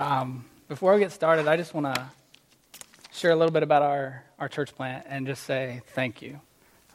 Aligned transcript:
Um, 0.00 0.44
before 0.68 0.94
we 0.94 1.00
get 1.00 1.10
started, 1.10 1.48
I 1.48 1.56
just 1.56 1.74
want 1.74 1.92
to 1.92 2.06
share 3.10 3.32
a 3.32 3.34
little 3.34 3.50
bit 3.50 3.64
about 3.64 3.82
our, 3.82 4.22
our 4.38 4.48
church 4.48 4.72
plant 4.76 5.04
and 5.08 5.26
just 5.26 5.42
say 5.42 5.82
thank 5.88 6.22
you. 6.22 6.40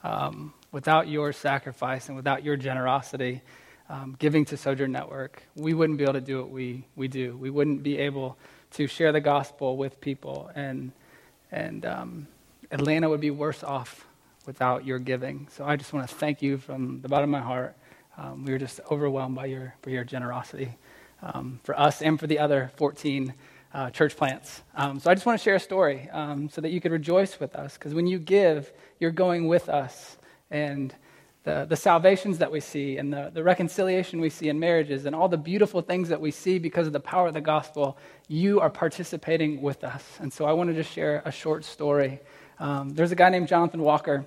Um, 0.05 0.53
without 0.71 1.09
your 1.09 1.33
sacrifice 1.33 2.07
and 2.07 2.15
without 2.15 2.45
your 2.45 2.55
generosity, 2.55 3.41
um, 3.89 4.15
giving 4.19 4.45
to 4.45 4.55
Sojourn 4.55 4.93
Network, 4.93 5.43
we 5.53 5.73
wouldn't 5.73 5.97
be 5.97 6.05
able 6.05 6.13
to 6.13 6.21
do 6.21 6.37
what 6.37 6.49
we, 6.49 6.85
we 6.95 7.09
do. 7.09 7.35
We 7.35 7.49
wouldn't 7.49 7.83
be 7.83 7.97
able 7.97 8.37
to 8.71 8.87
share 8.87 9.11
the 9.11 9.19
gospel 9.19 9.75
with 9.75 9.99
people, 9.99 10.49
and, 10.55 10.93
and 11.51 11.85
um, 11.85 12.27
Atlanta 12.71 13.09
would 13.09 13.19
be 13.19 13.31
worse 13.31 13.65
off 13.65 14.07
without 14.45 14.85
your 14.85 14.99
giving. 14.99 15.49
So 15.51 15.65
I 15.65 15.75
just 15.75 15.91
want 15.91 16.07
to 16.07 16.15
thank 16.15 16.41
you 16.41 16.57
from 16.57 17.01
the 17.01 17.09
bottom 17.09 17.35
of 17.35 17.41
my 17.41 17.45
heart. 17.45 17.75
Um, 18.17 18.45
we 18.45 18.53
were 18.53 18.59
just 18.59 18.79
overwhelmed 18.89 19.35
by 19.35 19.47
your, 19.47 19.75
by 19.81 19.91
your 19.91 20.05
generosity 20.05 20.77
um, 21.23 21.59
for 21.63 21.79
us 21.79 22.01
and 22.01 22.19
for 22.19 22.27
the 22.27 22.39
other 22.39 22.71
14 22.75 23.33
uh, 23.73 23.89
church 23.89 24.15
plants. 24.15 24.61
Um, 24.75 24.99
so 24.99 25.09
I 25.09 25.15
just 25.15 25.25
want 25.25 25.39
to 25.39 25.43
share 25.43 25.55
a 25.55 25.59
story 25.59 26.09
um, 26.11 26.49
so 26.49 26.61
that 26.61 26.71
you 26.71 26.79
could 26.79 26.91
rejoice 26.91 27.39
with 27.39 27.55
us, 27.55 27.73
because 27.73 27.93
when 27.93 28.05
you 28.05 28.19
give, 28.19 28.71
you're 28.99 29.11
going 29.11 29.47
with 29.47 29.69
us. 29.69 30.17
And 30.51 30.93
the, 31.43 31.65
the 31.67 31.75
salvations 31.75 32.37
that 32.37 32.51
we 32.51 32.59
see 32.59 32.97
and 32.97 33.11
the, 33.11 33.31
the 33.33 33.43
reconciliation 33.43 34.21
we 34.21 34.29
see 34.29 34.49
in 34.49 34.59
marriages 34.59 35.05
and 35.05 35.15
all 35.15 35.27
the 35.27 35.37
beautiful 35.37 35.81
things 35.81 36.09
that 36.09 36.21
we 36.21 36.31
see 36.31 36.57
because 36.59 36.87
of 36.87 36.93
the 36.93 36.99
power 36.99 37.27
of 37.27 37.33
the 37.33 37.41
gospel, 37.41 37.97
you 38.27 38.59
are 38.59 38.69
participating 38.69 39.61
with 39.61 39.83
us. 39.83 40.03
And 40.19 40.31
so 40.31 40.45
I 40.45 40.53
want 40.53 40.69
to 40.69 40.75
just 40.75 40.91
share 40.91 41.21
a 41.25 41.31
short 41.31 41.65
story. 41.65 42.19
Um, 42.59 42.91
there's 42.91 43.11
a 43.11 43.15
guy 43.15 43.29
named 43.29 43.47
Jonathan 43.47 43.81
Walker. 43.81 44.25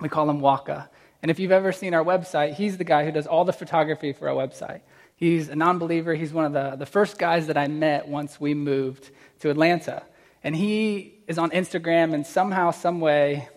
We 0.00 0.08
call 0.08 0.28
him 0.28 0.40
Waka. 0.40 0.90
And 1.22 1.30
if 1.30 1.38
you've 1.38 1.52
ever 1.52 1.72
seen 1.72 1.94
our 1.94 2.04
website, 2.04 2.54
he's 2.54 2.76
the 2.76 2.84
guy 2.84 3.04
who 3.04 3.12
does 3.12 3.26
all 3.26 3.44
the 3.44 3.52
photography 3.52 4.12
for 4.12 4.28
our 4.28 4.34
website. 4.34 4.80
He's 5.14 5.48
a 5.48 5.54
non 5.54 5.78
believer. 5.78 6.14
He's 6.14 6.32
one 6.32 6.44
of 6.44 6.52
the, 6.52 6.76
the 6.76 6.86
first 6.86 7.16
guys 7.16 7.46
that 7.46 7.56
I 7.56 7.68
met 7.68 8.08
once 8.08 8.40
we 8.40 8.54
moved 8.54 9.10
to 9.40 9.50
Atlanta. 9.50 10.02
And 10.42 10.56
he 10.56 11.20
is 11.28 11.38
on 11.38 11.50
Instagram, 11.50 12.12
and 12.12 12.26
somehow, 12.26 12.72
some 12.72 13.00
way, 13.00 13.48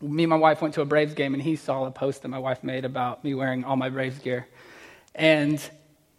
me 0.00 0.24
and 0.24 0.30
my 0.30 0.36
wife 0.36 0.60
went 0.60 0.74
to 0.74 0.80
a 0.80 0.84
Braves 0.84 1.14
game, 1.14 1.34
and 1.34 1.42
he 1.42 1.54
saw 1.54 1.84
a 1.84 1.92
post 1.92 2.22
that 2.22 2.28
my 2.28 2.38
wife 2.38 2.64
made 2.64 2.84
about 2.84 3.22
me 3.22 3.34
wearing 3.34 3.62
all 3.62 3.76
my 3.76 3.88
Braves 3.88 4.18
gear. 4.18 4.48
And 5.14 5.62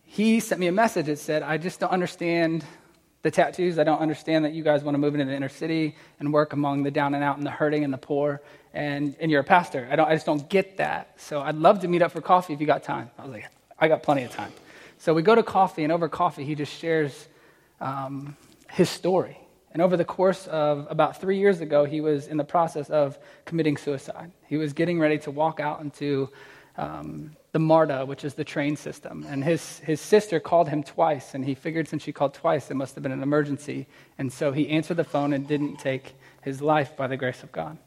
he 0.03 0.39
sent 0.39 0.61
me 0.61 0.67
a 0.67 0.71
message 0.71 1.07
that 1.07 1.19
said, 1.19 1.43
I 1.43 1.57
just 1.57 1.81
don't 1.81 1.91
understand 1.91 2.63
the 3.21 3.31
tattoos. 3.31 3.77
I 3.77 3.83
don't 3.83 3.99
understand 3.99 4.45
that 4.45 4.53
you 4.53 4.63
guys 4.63 4.83
want 4.83 4.95
to 4.95 4.99
move 4.99 5.13
into 5.13 5.25
the 5.25 5.35
inner 5.35 5.49
city 5.49 5.95
and 6.19 6.33
work 6.33 6.53
among 6.53 6.83
the 6.83 6.91
down 6.91 7.13
and 7.13 7.23
out 7.23 7.37
and 7.37 7.45
the 7.45 7.51
hurting 7.51 7.83
and 7.83 7.93
the 7.93 7.97
poor. 7.97 8.41
And, 8.73 9.15
and 9.19 9.29
you're 9.29 9.41
a 9.41 9.43
pastor. 9.43 9.87
I, 9.91 9.95
don't, 9.95 10.07
I 10.07 10.13
just 10.13 10.25
don't 10.25 10.47
get 10.49 10.77
that. 10.77 11.19
So 11.19 11.41
I'd 11.41 11.55
love 11.55 11.81
to 11.81 11.87
meet 11.87 12.01
up 12.01 12.11
for 12.11 12.21
coffee 12.21 12.53
if 12.53 12.61
you 12.61 12.67
got 12.67 12.83
time. 12.83 13.11
I 13.17 13.23
was 13.23 13.31
like, 13.31 13.49
I 13.77 13.87
got 13.87 14.01
plenty 14.01 14.23
of 14.23 14.31
time. 14.31 14.53
So 14.97 15.13
we 15.13 15.23
go 15.23 15.35
to 15.35 15.43
coffee, 15.43 15.83
and 15.83 15.91
over 15.91 16.07
coffee, 16.07 16.45
he 16.45 16.55
just 16.55 16.71
shares 16.77 17.27
um, 17.79 18.37
his 18.69 18.89
story. 18.89 19.37
And 19.73 19.81
over 19.81 19.97
the 19.97 20.05
course 20.05 20.47
of 20.47 20.85
about 20.89 21.19
three 21.19 21.39
years 21.39 21.61
ago, 21.61 21.85
he 21.85 22.01
was 22.01 22.27
in 22.27 22.37
the 22.37 22.43
process 22.43 22.89
of 22.89 23.17
committing 23.45 23.77
suicide. 23.77 24.31
He 24.47 24.57
was 24.57 24.73
getting 24.73 24.99
ready 24.99 25.17
to 25.19 25.31
walk 25.31 25.59
out 25.59 25.81
into 25.81 26.29
um, 26.77 27.31
the 27.51 27.59
MARTA, 27.59 28.05
which 28.05 28.23
is 28.23 28.33
the 28.33 28.43
train 28.43 28.75
system. 28.75 29.25
And 29.27 29.43
his, 29.43 29.79
his 29.79 29.99
sister 29.99 30.39
called 30.39 30.69
him 30.69 30.83
twice, 30.83 31.33
and 31.33 31.43
he 31.43 31.55
figured 31.55 31.87
since 31.87 32.03
she 32.03 32.11
called 32.11 32.33
twice, 32.33 32.69
it 32.69 32.75
must 32.75 32.95
have 32.95 33.03
been 33.03 33.11
an 33.11 33.23
emergency. 33.23 33.87
And 34.17 34.31
so 34.31 34.51
he 34.51 34.69
answered 34.69 34.97
the 34.97 35.03
phone 35.03 35.33
and 35.33 35.47
didn't 35.47 35.77
take 35.77 36.13
his 36.41 36.61
life 36.61 36.95
by 36.95 37.07
the 37.07 37.17
grace 37.17 37.43
of 37.43 37.51
God. 37.51 37.77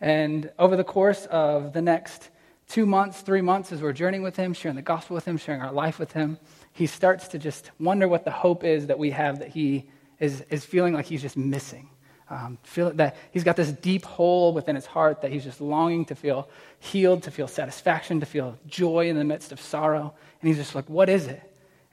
And 0.00 0.50
over 0.58 0.76
the 0.76 0.84
course 0.84 1.26
of 1.26 1.72
the 1.72 1.82
next 1.82 2.30
two 2.68 2.86
months, 2.86 3.20
three 3.20 3.40
months, 3.40 3.72
as 3.72 3.82
we're 3.82 3.92
journeying 3.92 4.22
with 4.22 4.36
him, 4.36 4.52
sharing 4.52 4.76
the 4.76 4.82
gospel 4.82 5.14
with 5.14 5.24
him, 5.24 5.36
sharing 5.36 5.60
our 5.60 5.72
life 5.72 5.98
with 5.98 6.12
him, 6.12 6.38
he 6.72 6.86
starts 6.86 7.28
to 7.28 7.38
just 7.38 7.70
wonder 7.80 8.06
what 8.06 8.24
the 8.24 8.30
hope 8.30 8.62
is 8.62 8.86
that 8.86 8.98
we 8.98 9.10
have 9.10 9.40
that 9.40 9.48
he 9.48 9.88
is, 10.20 10.42
is 10.50 10.64
feeling 10.64 10.94
like 10.94 11.06
he's 11.06 11.22
just 11.22 11.36
missing. 11.36 11.88
Um, 12.30 12.58
feel 12.62 12.90
that 12.92 13.16
he's 13.30 13.42
got 13.42 13.56
this 13.56 13.72
deep 13.72 14.04
hole 14.04 14.52
within 14.52 14.76
his 14.76 14.84
heart 14.84 15.22
that 15.22 15.32
he's 15.32 15.44
just 15.44 15.62
longing 15.62 16.04
to 16.06 16.14
feel 16.14 16.48
healed, 16.78 17.22
to 17.22 17.30
feel 17.30 17.48
satisfaction, 17.48 18.20
to 18.20 18.26
feel 18.26 18.58
joy 18.66 19.08
in 19.08 19.16
the 19.16 19.24
midst 19.24 19.50
of 19.50 19.60
sorrow. 19.60 20.12
And 20.40 20.48
he's 20.48 20.58
just 20.58 20.74
like, 20.74 20.88
what 20.90 21.08
is 21.08 21.26
it? 21.26 21.42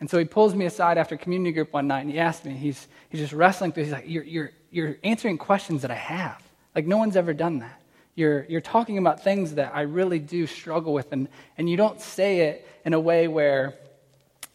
And 0.02 0.10
so 0.10 0.18
he 0.18 0.26
pulls 0.26 0.54
me 0.54 0.66
aside 0.66 0.98
after 0.98 1.16
community 1.16 1.54
group 1.54 1.72
one 1.72 1.88
night 1.88 2.02
and 2.02 2.12
he 2.12 2.20
asks 2.20 2.44
me, 2.46 2.54
he's, 2.54 2.88
he's 3.10 3.22
just 3.22 3.32
wrestling 3.32 3.72
through, 3.72 3.84
he's 3.84 3.94
like, 3.94 4.10
you're, 4.10 4.24
you're, 4.26 4.52
you're 4.72 4.98
answering 5.06 5.38
questions 5.38 5.84
that 5.84 5.92
I 5.92 5.96
have. 5.96 6.44
Like, 6.76 6.86
no 6.86 6.98
one's 6.98 7.16
ever 7.16 7.34
done 7.34 7.60
that. 7.60 7.82
You're, 8.16 8.46
you're 8.46 8.62
talking 8.62 8.98
about 8.98 9.24
things 9.24 9.56
that 9.56 9.76
I 9.76 9.81
really 9.81 10.20
do 10.20 10.48
struggle 10.48 10.94
with, 10.94 11.12
and, 11.12 11.28
and 11.58 11.70
you 11.70 11.76
don't 11.76 12.02
say 12.02 12.42
it 12.42 12.68
in 12.86 12.94
a 12.94 13.00
way 13.00 13.28
where, 13.28 13.76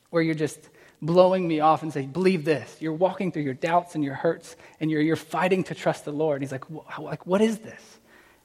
where 0.09 0.23
you're 0.23 0.35
just 0.35 0.59
blowing 1.03 1.47
me 1.47 1.61
off 1.61 1.83
and 1.83 1.93
say, 1.93 2.07
believe 2.07 2.45
this. 2.45 2.77
You're 2.81 2.95
walking 2.95 3.33
through 3.33 3.43
your 3.43 3.55
doubts 3.55 3.95
and 3.95 4.03
your 4.03 4.15
hurts, 4.15 4.57
and 4.81 4.91
you're, 4.91 5.03
you're 5.03 5.17
fighting 5.17 5.65
to 5.65 5.75
trust 5.75 6.05
the 6.05 6.13
Lord. 6.13 6.37
And 6.37 6.43
he's 6.43 6.53
like, 6.53 6.99
like, 6.99 7.27
what 7.27 7.41
is 7.43 7.59
this? 7.59 7.99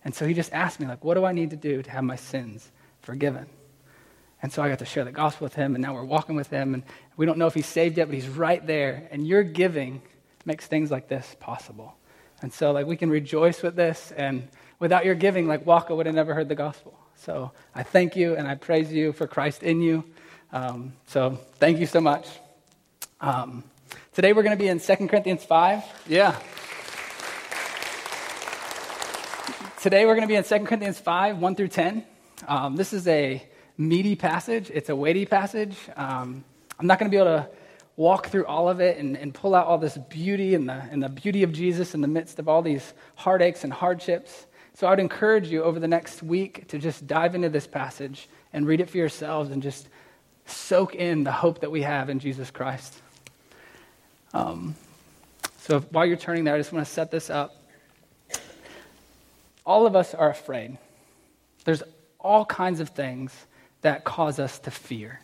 And 0.04 0.14
so 0.14 0.28
he 0.28 0.34
just 0.34 0.54
asked 0.54 0.80
me, 0.80 0.86
like, 0.86 1.04
what 1.04 1.16
do 1.16 1.26
I 1.26 1.32
need 1.32 1.50
to 1.52 1.56
do 1.56 1.82
to 1.82 1.90
have 1.92 2.04
my 2.04 2.16
sins 2.18 2.70
forgiven? 3.02 3.48
And 4.42 4.52
so 4.52 4.62
I 4.62 4.70
got 4.70 4.80
to 4.80 4.86
share 4.86 5.06
the 5.06 5.12
gospel 5.12 5.46
with 5.46 5.56
him, 5.56 5.76
and 5.76 5.82
now 5.82 5.94
we're 5.94 6.04
walking 6.04 6.36
with 6.36 6.50
him, 6.50 6.74
and 6.74 6.84
we 7.18 7.26
don't 7.26 7.38
know 7.38 7.48
if 7.48 7.54
he's 7.54 7.66
saved 7.66 7.98
yet, 7.98 8.08
but 8.08 8.16
he's 8.16 8.28
right 8.28 8.66
there. 8.68 9.08
And 9.12 9.26
your 9.26 9.44
giving 9.44 10.02
makes 10.44 10.68
things 10.68 10.92
like 10.92 11.08
this 11.08 11.36
possible. 11.40 11.96
And 12.42 12.54
so, 12.54 12.72
like, 12.72 12.86
we 12.86 12.98
can 12.98 13.10
rejoice 13.10 13.64
with 13.64 13.76
this 13.76 14.12
and 14.16 14.48
without 14.80 15.06
your 15.06 15.16
giving, 15.16 15.48
like 15.48 15.66
Waka 15.66 15.96
would 15.96 16.06
have 16.06 16.16
never 16.16 16.34
heard 16.34 16.50
the 16.50 16.56
gospel. 16.56 16.98
So 17.16 17.52
I 17.74 17.84
thank 17.84 18.16
you 18.16 18.36
and 18.36 18.48
I 18.48 18.56
praise 18.56 18.92
you 18.92 19.14
for 19.14 19.28
Christ 19.28 19.64
in 19.64 19.82
you. 19.82 20.04
Um, 20.52 20.94
so 21.08 21.40
thank 21.56 21.80
you 21.80 21.86
so 21.86 22.02
much. 22.02 22.28
Um, 23.22 23.64
today 24.14 24.34
we're 24.34 24.44
going 24.44 24.58
to 24.58 24.62
be 24.62 24.68
in 24.68 24.80
2 24.80 25.08
Corinthians 25.08 25.44
5. 25.44 25.84
Yeah. 26.08 26.40
Today 29.82 30.06
we're 30.06 30.16
going 30.16 30.28
to 30.28 30.28
be 30.28 30.36
in 30.36 30.44
2 30.44 30.66
Corinthians 30.66 31.00
5, 31.00 31.38
1 31.40 31.56
through 31.56 31.68
10. 31.68 32.04
Um, 32.48 32.76
this 32.76 32.92
is 32.92 33.08
a 33.08 33.42
meaty 33.78 34.16
passage, 34.16 34.72
it's 34.74 34.90
a 34.90 34.96
weighty 34.96 35.26
passage. 35.26 35.78
Um, 35.96 36.44
I'm 36.80 36.88
not 36.88 37.00
going 37.00 37.10
to 37.10 37.16
be 37.16 37.22
able 37.22 37.38
to 37.38 37.50
walk 37.96 38.28
through 38.28 38.46
all 38.46 38.68
of 38.68 38.82
it 38.82 38.98
and, 38.98 39.18
and 39.18 39.34
pull 39.34 39.56
out 39.56 39.68
all 39.68 39.78
this 39.78 39.98
beauty 39.98 40.54
and 40.54 40.68
the, 40.68 40.74
and 40.74 41.02
the 41.02 41.10
beauty 41.10 41.44
of 41.44 41.54
Jesus 41.54 41.94
in 41.94 42.02
the 42.02 42.08
midst 42.08 42.40
of 42.40 42.50
all 42.50 42.62
these 42.62 42.94
heartaches 43.16 43.64
and 43.64 43.72
hardships. 43.72 44.46
So 44.76 44.88
I 44.88 44.90
would 44.90 45.00
encourage 45.00 45.48
you 45.48 45.64
over 45.64 45.80
the 45.80 45.88
next 45.88 46.22
week 46.22 46.68
to 46.68 46.78
just 46.78 47.08
dive 47.08 47.34
into 47.34 47.48
this 47.48 47.66
passage 47.66 48.28
and 48.52 48.68
read 48.68 48.82
it 48.82 48.90
for 48.90 48.98
yourselves 48.98 49.50
and 49.50 49.64
just 49.64 49.88
soak 50.46 50.96
in 50.96 51.24
the 51.24 51.32
hope 51.32 51.62
that 51.62 51.72
we 51.72 51.82
have 51.82 52.10
in 52.10 52.20
Jesus 52.20 52.52
Christ. 52.52 52.94
Um, 54.34 54.76
so 55.60 55.80
while 55.92 56.06
you're 56.06 56.18
turning 56.18 56.44
there, 56.44 56.56
I 56.56 56.58
just 56.58 56.74
want 56.74 56.86
to 56.86 56.92
set 56.92 57.10
this 57.10 57.30
up. 57.30 57.56
All 59.66 59.88
of 59.88 59.96
us 59.96 60.14
are 60.14 60.30
afraid. 60.30 60.78
There's 61.64 61.82
all 62.20 62.46
kinds 62.46 62.82
of 62.82 62.90
things 62.90 63.34
that 63.82 64.04
cause 64.04 64.40
us 64.40 64.60
to 64.60 64.72
fear, 64.72 65.22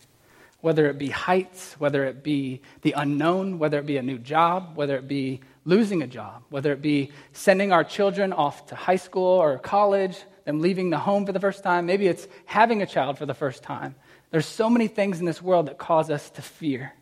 whether 0.61 0.87
it 0.87 0.97
be 0.97 1.09
heights, 1.09 1.75
whether 1.79 2.05
it 2.05 2.23
be 2.23 2.61
the 2.81 2.93
unknown, 2.93 3.59
whether 3.59 3.79
it 3.79 3.85
be 3.85 3.97
a 3.97 4.03
new 4.03 4.17
job, 4.17 4.75
whether 4.75 4.95
it 4.95 5.07
be 5.07 5.41
losing 5.65 6.01
a 6.01 6.07
job, 6.07 6.43
whether 6.49 6.71
it 6.71 6.81
be 6.81 7.11
sending 7.33 7.71
our 7.71 7.83
children 7.83 8.31
off 8.31 8.67
to 8.67 8.75
high 8.75 8.95
school 8.95 9.23
or 9.23 9.57
college, 9.57 10.17
them 10.45 10.61
leaving 10.61 10.89
the 10.89 10.97
home 10.97 11.25
for 11.25 11.31
the 11.31 11.39
first 11.39 11.63
time. 11.63 11.85
Maybe 11.85 12.07
it's 12.07 12.27
having 12.45 12.81
a 12.81 12.85
child 12.85 13.17
for 13.17 13.25
the 13.25 13.33
first 13.33 13.63
time. 13.63 13.95
There's 14.31 14.45
so 14.45 14.69
many 14.69 14.87
things 14.87 15.19
in 15.19 15.25
this 15.25 15.41
world 15.41 15.67
that 15.67 15.77
cause 15.77 16.09
us 16.09 16.29
to 16.31 16.41
fear. 16.41 16.93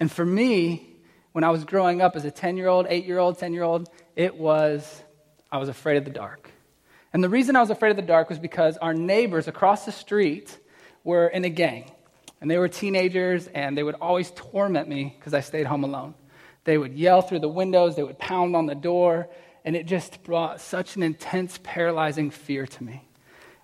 And 0.00 0.10
for 0.10 0.24
me, 0.24 0.96
when 1.32 1.44
I 1.44 1.50
was 1.50 1.64
growing 1.64 2.02
up 2.02 2.16
as 2.16 2.24
a 2.24 2.30
10 2.30 2.56
year 2.56 2.68
old, 2.68 2.86
8 2.88 3.04
year 3.04 3.18
old, 3.18 3.38
10 3.38 3.52
year 3.52 3.62
old, 3.62 3.88
it 4.16 4.36
was, 4.36 5.02
I 5.50 5.58
was 5.58 5.68
afraid 5.68 5.96
of 5.96 6.04
the 6.04 6.10
dark. 6.10 6.50
And 7.12 7.22
the 7.22 7.28
reason 7.28 7.56
I 7.56 7.60
was 7.60 7.70
afraid 7.70 7.90
of 7.90 7.96
the 7.96 8.02
dark 8.02 8.30
was 8.30 8.38
because 8.38 8.76
our 8.78 8.94
neighbors 8.94 9.48
across 9.48 9.84
the 9.84 9.92
street 9.92 10.56
were 11.04 11.28
in 11.28 11.44
a 11.44 11.50
gang. 11.50 11.90
And 12.42 12.50
they 12.50 12.58
were 12.58 12.66
teenagers, 12.66 13.46
and 13.46 13.78
they 13.78 13.84
would 13.84 13.94
always 13.94 14.32
torment 14.32 14.88
me 14.88 15.14
because 15.16 15.32
I 15.32 15.40
stayed 15.42 15.64
home 15.64 15.84
alone. 15.84 16.14
They 16.64 16.76
would 16.76 16.92
yell 16.92 17.22
through 17.22 17.38
the 17.38 17.48
windows, 17.48 17.94
they 17.94 18.02
would 18.02 18.18
pound 18.18 18.56
on 18.56 18.66
the 18.66 18.74
door, 18.74 19.28
and 19.64 19.76
it 19.76 19.86
just 19.86 20.24
brought 20.24 20.60
such 20.60 20.96
an 20.96 21.04
intense, 21.04 21.60
paralyzing 21.62 22.32
fear 22.32 22.66
to 22.66 22.82
me. 22.82 23.08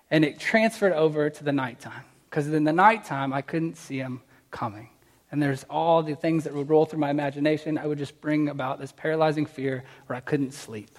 And 0.09 0.23
it 0.23 0.39
transferred 0.39 0.93
over 0.93 1.29
to 1.29 1.43
the 1.43 1.51
nighttime, 1.51 2.05
because 2.29 2.47
in 2.47 2.63
the 2.63 2.71
nighttime, 2.71 3.33
I 3.33 3.41
couldn't 3.41 3.75
see 3.75 3.99
them 3.99 4.21
coming. 4.49 4.87
And 5.29 5.43
there's 5.43 5.65
all 5.69 6.01
the 6.01 6.15
things 6.15 6.45
that 6.45 6.53
would 6.53 6.69
roll 6.69 6.85
through 6.85 6.99
my 6.99 7.09
imagination. 7.09 7.77
I 7.77 7.85
would 7.85 7.97
just 7.97 8.21
bring 8.21 8.47
about 8.47 8.79
this 8.79 8.93
paralyzing 8.93 9.45
fear 9.45 9.83
where 10.07 10.15
I 10.15 10.21
couldn't 10.21 10.53
sleep. 10.53 10.97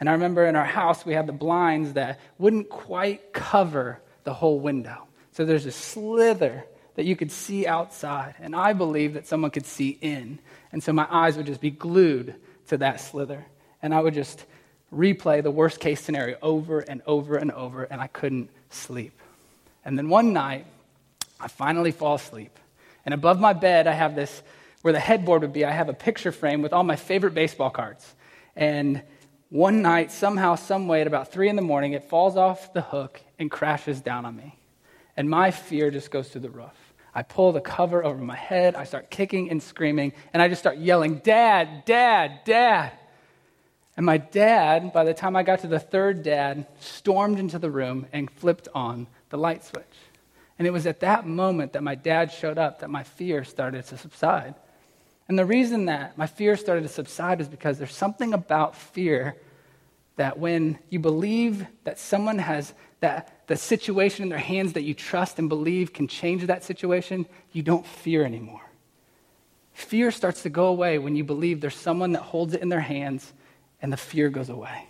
And 0.00 0.08
I 0.08 0.12
remember 0.12 0.46
in 0.46 0.56
our 0.56 0.64
house, 0.64 1.04
we 1.04 1.12
had 1.12 1.26
the 1.26 1.34
blinds 1.34 1.92
that 1.92 2.20
wouldn't 2.38 2.70
quite 2.70 3.34
cover 3.34 4.00
the 4.24 4.32
whole 4.32 4.58
window. 4.58 5.08
So 5.32 5.44
there's 5.44 5.66
a 5.66 5.72
slither 5.72 6.64
that 6.94 7.04
you 7.04 7.16
could 7.16 7.32
see 7.32 7.66
outside. 7.66 8.34
And 8.40 8.54
I 8.54 8.72
believe 8.72 9.14
that 9.14 9.26
someone 9.26 9.50
could 9.50 9.66
see 9.66 9.98
in. 10.00 10.38
And 10.72 10.82
so 10.82 10.92
my 10.92 11.06
eyes 11.10 11.36
would 11.36 11.46
just 11.46 11.60
be 11.60 11.70
glued 11.70 12.34
to 12.68 12.78
that 12.78 13.00
slither. 13.00 13.44
And 13.82 13.94
I 13.94 14.00
would 14.00 14.14
just 14.14 14.44
replay 14.92 15.42
the 15.42 15.50
worst 15.50 15.80
case 15.80 16.00
scenario 16.00 16.36
over 16.42 16.80
and 16.80 17.02
over 17.06 17.36
and 17.36 17.50
over, 17.50 17.84
and 17.84 18.00
I 18.00 18.06
couldn't 18.06 18.50
sleep. 18.70 19.18
And 19.84 19.98
then 19.98 20.08
one 20.08 20.32
night, 20.32 20.66
I 21.40 21.48
finally 21.48 21.90
fall 21.90 22.14
asleep. 22.14 22.56
And 23.04 23.14
above 23.14 23.40
my 23.40 23.52
bed, 23.52 23.86
I 23.86 23.92
have 23.92 24.14
this 24.14 24.42
where 24.82 24.92
the 24.92 25.00
headboard 25.00 25.42
would 25.42 25.52
be, 25.52 25.64
I 25.64 25.70
have 25.70 25.88
a 25.88 25.94
picture 25.94 26.32
frame 26.32 26.60
with 26.60 26.72
all 26.72 26.82
my 26.82 26.96
favorite 26.96 27.34
baseball 27.34 27.70
cards. 27.70 28.14
And 28.56 29.02
one 29.48 29.80
night, 29.80 30.10
somehow, 30.10 30.56
someway, 30.56 31.02
at 31.02 31.06
about 31.06 31.30
three 31.30 31.48
in 31.48 31.56
the 31.56 31.62
morning, 31.62 31.92
it 31.92 32.04
falls 32.04 32.36
off 32.36 32.72
the 32.72 32.80
hook 32.80 33.20
and 33.38 33.50
crashes 33.50 34.00
down 34.00 34.24
on 34.24 34.36
me. 34.36 34.58
And 35.16 35.28
my 35.28 35.50
fear 35.50 35.90
just 35.90 36.10
goes 36.10 36.28
through 36.28 36.42
the 36.42 36.50
roof. 36.50 36.94
I 37.14 37.22
pull 37.22 37.52
the 37.52 37.60
cover 37.60 38.02
over 38.02 38.22
my 38.22 38.36
head, 38.36 38.74
I 38.74 38.84
start 38.84 39.10
kicking 39.10 39.50
and 39.50 39.62
screaming, 39.62 40.14
and 40.32 40.42
I 40.42 40.48
just 40.48 40.62
start 40.62 40.78
yelling, 40.78 41.16
Dad, 41.18 41.84
Dad, 41.84 42.40
Dad. 42.44 42.92
And 43.96 44.06
my 44.06 44.16
dad, 44.16 44.92
by 44.92 45.04
the 45.04 45.12
time 45.12 45.36
I 45.36 45.42
got 45.42 45.60
to 45.60 45.66
the 45.66 45.78
third 45.78 46.22
dad, 46.22 46.66
stormed 46.80 47.38
into 47.38 47.58
the 47.58 47.70
room 47.70 48.06
and 48.12 48.30
flipped 48.30 48.68
on 48.74 49.06
the 49.28 49.36
light 49.36 49.64
switch. 49.64 49.84
And 50.58 50.66
it 50.66 50.70
was 50.70 50.86
at 50.86 51.00
that 51.00 51.26
moment 51.26 51.74
that 51.74 51.82
my 51.82 51.94
dad 51.94 52.32
showed 52.32 52.56
up 52.56 52.80
that 52.80 52.88
my 52.88 53.02
fear 53.02 53.44
started 53.44 53.84
to 53.86 53.98
subside. 53.98 54.54
And 55.28 55.38
the 55.38 55.44
reason 55.44 55.86
that 55.86 56.16
my 56.16 56.26
fear 56.26 56.56
started 56.56 56.82
to 56.82 56.88
subside 56.88 57.40
is 57.40 57.48
because 57.48 57.78
there's 57.78 57.94
something 57.94 58.32
about 58.32 58.76
fear 58.76 59.36
that 60.22 60.38
when 60.38 60.78
you 60.88 61.00
believe 61.00 61.66
that 61.82 61.98
someone 61.98 62.38
has 62.38 62.74
that 63.00 63.48
the 63.48 63.56
situation 63.56 64.22
in 64.22 64.28
their 64.28 64.38
hands 64.38 64.74
that 64.74 64.82
you 64.82 64.94
trust 64.94 65.40
and 65.40 65.48
believe 65.48 65.92
can 65.92 66.06
change 66.06 66.46
that 66.46 66.62
situation, 66.62 67.26
you 67.50 67.60
don't 67.60 67.84
fear 67.84 68.24
anymore. 68.24 68.60
Fear 69.72 70.12
starts 70.12 70.44
to 70.44 70.48
go 70.48 70.66
away 70.66 70.96
when 70.98 71.16
you 71.16 71.24
believe 71.24 71.60
there's 71.60 71.74
someone 71.74 72.12
that 72.12 72.22
holds 72.22 72.54
it 72.54 72.62
in 72.62 72.68
their 72.68 72.78
hands 72.78 73.32
and 73.80 73.92
the 73.92 73.96
fear 73.96 74.28
goes 74.28 74.48
away. 74.48 74.86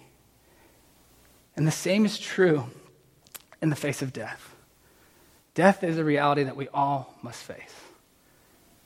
And 1.57 1.67
the 1.67 1.71
same 1.71 2.05
is 2.05 2.19
true 2.19 2.67
in 3.63 3.71
the 3.71 3.75
face 3.75 4.03
of 4.03 4.13
death. 4.13 4.55
Death 5.55 5.83
is 5.83 5.97
a 5.97 6.05
reality 6.05 6.43
that 6.43 6.57
we 6.57 6.69
all 6.75 7.15
must 7.23 7.43
face. 7.43 7.75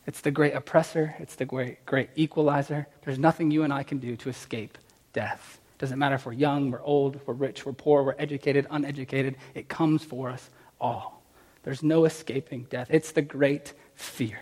It's 0.06 0.20
the 0.20 0.30
great 0.30 0.54
oppressor, 0.54 1.16
it's 1.18 1.34
the 1.34 1.44
great, 1.44 1.84
great 1.86 2.10
equalizer. 2.14 2.86
There's 3.04 3.18
nothing 3.18 3.50
you 3.50 3.64
and 3.64 3.72
I 3.72 3.82
can 3.82 3.98
do 3.98 4.14
to 4.18 4.28
escape 4.28 4.78
death. 5.12 5.58
Doesn't 5.78 5.98
matter 5.98 6.14
if 6.14 6.24
we're 6.24 6.32
young, 6.32 6.70
we're 6.70 6.82
old, 6.82 7.20
we're 7.26 7.34
rich, 7.34 7.66
we're 7.66 7.72
poor, 7.72 8.02
we're 8.02 8.14
educated, 8.18 8.66
uneducated. 8.70 9.36
It 9.54 9.68
comes 9.68 10.02
for 10.02 10.30
us 10.30 10.50
all. 10.80 11.22
There's 11.62 11.82
no 11.82 12.04
escaping 12.04 12.66
death. 12.70 12.88
It's 12.90 13.12
the 13.12 13.22
great 13.22 13.72
fear. 13.94 14.40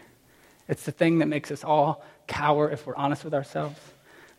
It's 0.68 0.84
the 0.84 0.92
thing 0.92 1.18
that 1.18 1.26
makes 1.26 1.50
us 1.50 1.64
all 1.64 2.04
cower 2.26 2.70
if 2.70 2.86
we're 2.86 2.96
honest 2.96 3.24
with 3.24 3.34
ourselves. 3.34 3.80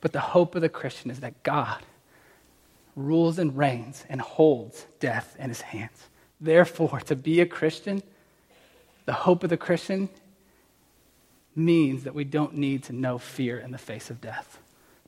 But 0.01 0.13
the 0.13 0.19
hope 0.19 0.55
of 0.55 0.61
the 0.61 0.69
Christian 0.69 1.11
is 1.11 1.19
that 1.21 1.43
God 1.43 1.81
rules 2.95 3.39
and 3.39 3.57
reigns 3.57 4.05
and 4.07 4.21
holds 4.21 4.85
death 4.99 5.35
in 5.39 5.49
his 5.49 5.61
hands. 5.61 6.07
Therefore, 6.39 6.99
to 7.01 7.15
be 7.15 7.41
a 7.41 7.45
Christian, 7.45 8.03
the 9.05 9.13
hope 9.13 9.43
of 9.43 9.49
the 9.49 9.57
Christian 9.57 10.09
means 11.55 12.03
that 12.03 12.15
we 12.15 12.23
don't 12.23 12.55
need 12.55 12.83
to 12.83 12.93
know 12.93 13.17
fear 13.17 13.57
in 13.57 13.71
the 13.71 13.77
face 13.77 14.09
of 14.09 14.21
death. 14.21 14.59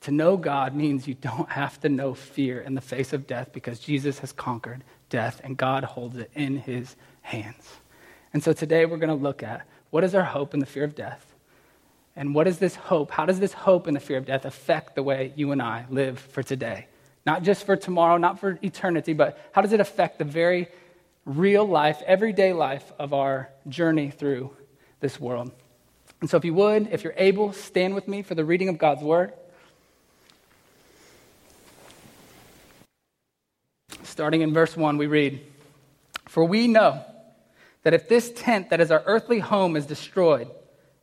To 0.08 0.14
know 0.14 0.38
God 0.38 0.74
means 0.74 1.06
you 1.06 1.16
don't 1.16 1.50
have 1.50 1.82
to 1.82 1.90
know 1.90 2.14
fear 2.14 2.62
in 2.62 2.76
the 2.76 2.80
face 2.80 3.12
of 3.12 3.28
death 3.28 3.50
because 3.52 3.78
Jesus 3.78 4.20
has 4.20 4.32
conquered 4.32 4.86
death 5.10 5.42
and 5.44 5.58
God 5.58 5.84
holds 5.84 6.16
it 6.16 6.32
in 6.34 6.56
his 6.56 6.96
hands. 7.24 7.70
And 8.32 8.42
so 8.42 8.54
today 8.54 8.86
we're 8.86 9.00
going 9.00 9.10
to 9.10 9.22
look 9.22 9.44
at 9.44 9.68
what 9.90 10.06
is 10.06 10.16
our 10.16 10.24
hope 10.24 10.54
in 10.54 10.62
the 10.62 10.66
fear 10.66 10.86
of 10.86 10.96
death? 10.96 11.36
And 12.16 12.34
what 12.34 12.48
is 12.48 12.58
this 12.58 12.74
hope? 12.74 13.12
How 13.12 13.26
does 13.26 13.42
this 13.42 13.52
hope 13.52 13.86
in 13.86 13.96
the 13.96 14.00
fear 14.00 14.18
of 14.18 14.26
death 14.26 14.46
affect 14.46 14.96
the 14.96 15.04
way 15.04 15.34
you 15.36 15.52
and 15.52 15.62
I 15.62 15.86
live 15.90 16.20
for 16.20 16.42
today? 16.42 16.88
Not 17.26 17.44
just 17.44 17.66
for 17.66 17.76
tomorrow, 17.76 18.16
not 18.16 18.40
for 18.40 18.58
eternity, 18.64 19.12
but 19.12 19.38
how 19.52 19.62
does 19.62 19.74
it 19.74 19.82
affect 19.82 20.20
the 20.20 20.24
very 20.24 20.70
real 21.26 21.66
life, 21.66 22.02
everyday 22.06 22.54
life 22.54 22.94
of 22.98 23.14
our 23.14 23.50
journey 23.68 24.10
through 24.10 24.56
this 25.02 25.20
world? 25.20 25.52
And 26.22 26.30
so, 26.30 26.38
if 26.38 26.46
you 26.46 26.54
would, 26.54 26.88
if 26.94 27.04
you're 27.04 27.14
able, 27.18 27.52
stand 27.52 27.94
with 27.94 28.08
me 28.08 28.22
for 28.22 28.36
the 28.36 28.46
reading 28.46 28.70
of 28.70 28.78
God's 28.78 29.04
word. 29.04 29.34
Starting 34.18 34.42
in 34.42 34.52
verse 34.52 34.76
1, 34.76 34.98
we 34.98 35.06
read 35.06 35.46
For 36.26 36.44
we 36.44 36.68
know 36.68 37.06
that 37.84 37.94
if 37.94 38.10
this 38.10 38.32
tent 38.32 38.72
that 38.72 38.82
is 38.82 38.90
our 38.90 39.04
earthly 39.06 39.38
home 39.38 39.76
is 39.76 39.86
destroyed, 39.86 40.50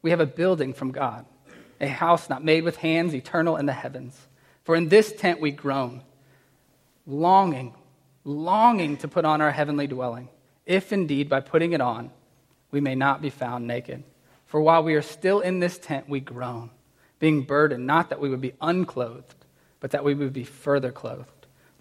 we 0.03 0.11
have 0.11 0.19
a 0.19 0.27
building 0.27 0.75
from 0.75 0.91
God, 0.91 1.25
a 1.81 1.87
house 1.87 2.29
not 2.29 2.43
made 2.43 2.65
with 2.65 2.75
hands, 2.75 3.15
eternal 3.15 3.57
in 3.57 3.67
the 3.67 3.73
heavens. 3.73 4.21
For 4.65 4.75
in 4.75 4.89
this 4.89 5.13
tent 5.13 5.41
we 5.41 5.53
groan, 5.53 6.03
longing, 7.07 7.77
longing 8.25 8.97
to 8.97 9.07
put 9.07 9.25
on 9.25 9.41
our 9.41 9.53
heavenly 9.53 9.87
dwelling, 9.87 10.29
if 10.67 10.93
indeed 10.93 11.29
by 11.29 11.39
putting 11.39 11.73
it 11.73 11.81
on 11.81 12.11
we 12.73 12.81
may 12.81 12.97
not 12.97 13.23
be 13.23 13.31
found 13.31 13.65
naked. 13.65 14.03
For 14.47 14.61
while 14.61 14.83
we 14.83 14.97
are 14.97 15.03
still 15.03 15.39
in 15.39 15.61
this 15.61 15.79
tent, 15.79 16.09
we 16.09 16.19
groan, 16.19 16.71
being 17.21 17.43
burdened, 17.43 17.87
not 17.87 18.09
that 18.09 18.19
we 18.19 18.29
would 18.29 18.41
be 18.41 18.55
unclothed, 18.61 19.37
but 19.79 19.93
that 19.93 20.03
we 20.03 20.15
would 20.15 20.33
be 20.33 20.43
further 20.43 20.91
clothed 20.91 21.31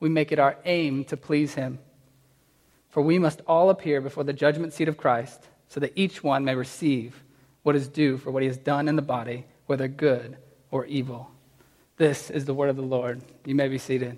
we 0.00 0.08
make 0.08 0.32
it 0.32 0.38
our 0.38 0.56
aim 0.64 1.04
to 1.04 1.16
please 1.16 1.54
him. 1.54 1.78
For 2.88 3.02
we 3.02 3.18
must 3.18 3.42
all 3.46 3.70
appear 3.70 4.00
before 4.00 4.24
the 4.24 4.32
judgment 4.32 4.72
seat 4.72 4.88
of 4.88 4.96
Christ, 4.96 5.46
so 5.68 5.78
that 5.78 5.92
each 5.94 6.24
one 6.24 6.44
may 6.44 6.56
receive 6.56 7.22
what 7.62 7.76
is 7.76 7.86
due 7.86 8.16
for 8.16 8.30
what 8.30 8.42
he 8.42 8.48
has 8.48 8.56
done 8.56 8.88
in 8.88 8.96
the 8.96 9.02
body, 9.02 9.46
whether 9.66 9.86
good 9.86 10.36
or 10.70 10.86
evil. 10.86 11.30
This 11.96 12.30
is 12.30 12.46
the 12.46 12.54
word 12.54 12.70
of 12.70 12.76
the 12.76 12.82
Lord. 12.82 13.20
You 13.44 13.54
may 13.54 13.68
be 13.68 13.78
seated. 13.78 14.16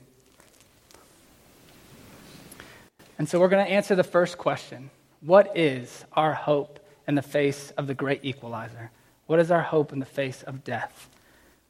And 3.19 3.29
so 3.29 3.39
we're 3.39 3.49
going 3.49 3.65
to 3.65 3.71
answer 3.71 3.95
the 3.95 4.05
first 4.05 4.39
question 4.39 4.91
What 5.21 5.57
is 5.57 6.05
our 6.13 6.33
hope 6.33 6.79
in 7.07 7.15
the 7.17 7.23
face 7.23 7.73
of 7.73 7.87
the 7.87 7.95
great 7.95 8.25
equalizer? 8.25 8.91
What 9.27 9.41
is 9.41 9.51
our 9.51 9.63
hope 9.63 9.93
in 9.93 9.99
the 9.99 10.07
face 10.07 10.43
of 10.43 10.65
death? 10.65 11.09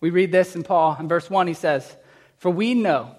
We 0.01 0.11
read 0.11 0.33
this 0.33 0.55
in 0.55 0.63
Paul. 0.63 0.97
In 0.99 1.09
verse 1.09 1.31
1, 1.31 1.47
he 1.47 1.55
says, 1.55 1.97
For 2.37 2.51
we 2.51 2.75
know 2.75 3.17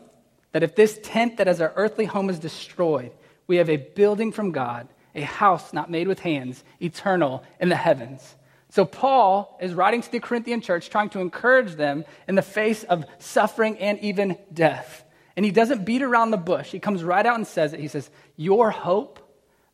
that 0.53 0.63
if 0.63 0.75
this 0.75 1.00
tent 1.03 1.38
that 1.38 1.48
is 1.48 1.60
our 1.60 1.74
earthly 1.75 2.05
home 2.05 2.29
is 2.29 2.39
destroyed, 2.39 3.12
we 3.48 3.57
have 3.57 3.69
a 3.69 3.77
building 3.77 4.31
from 4.31 4.51
God, 4.51 4.88
a 5.13 5.22
house 5.22 5.74
not 5.74 5.91
made 5.91 6.07
with 6.07 6.19
hands, 6.19 6.63
eternal 6.81 7.43
in 7.60 7.69
the 7.69 7.75
heavens. 7.75 8.36
So, 8.69 8.86
Paul 8.86 9.55
is 9.62 9.75
writing 9.75 10.01
to 10.01 10.12
the 10.12 10.19
Corinthian 10.19 10.62
church, 10.62 10.89
trying 10.89 11.10
to 11.10 11.19
encourage 11.19 11.75
them 11.75 12.05
in 12.27 12.33
the 12.33 12.41
face 12.41 12.83
of 12.83 13.05
suffering 13.19 13.77
and 13.77 14.00
even 14.00 14.38
death. 14.51 15.05
And 15.36 15.45
he 15.45 15.51
doesn't 15.51 15.86
beat 15.86 16.01
around 16.01 16.31
the 16.31 16.38
bush. 16.38 16.72
He 16.72 16.79
comes 16.79 17.03
right 17.03 17.25
out 17.25 17.36
and 17.36 17.45
says 17.45 17.74
it. 17.74 17.79
He 17.79 17.88
says, 17.88 18.10
Your 18.36 18.72
hope, 18.72 19.19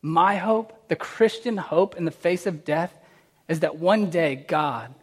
my 0.02 0.36
hope, 0.36 0.88
the 0.88 0.96
Christian 0.96 1.56
hope 1.56 1.96
in 1.96 2.04
the 2.04 2.10
face 2.10 2.46
of 2.46 2.64
death 2.64 2.94
is 3.48 3.60
that 3.60 3.76
one 3.76 4.10
day 4.10 4.44
God 4.46 4.94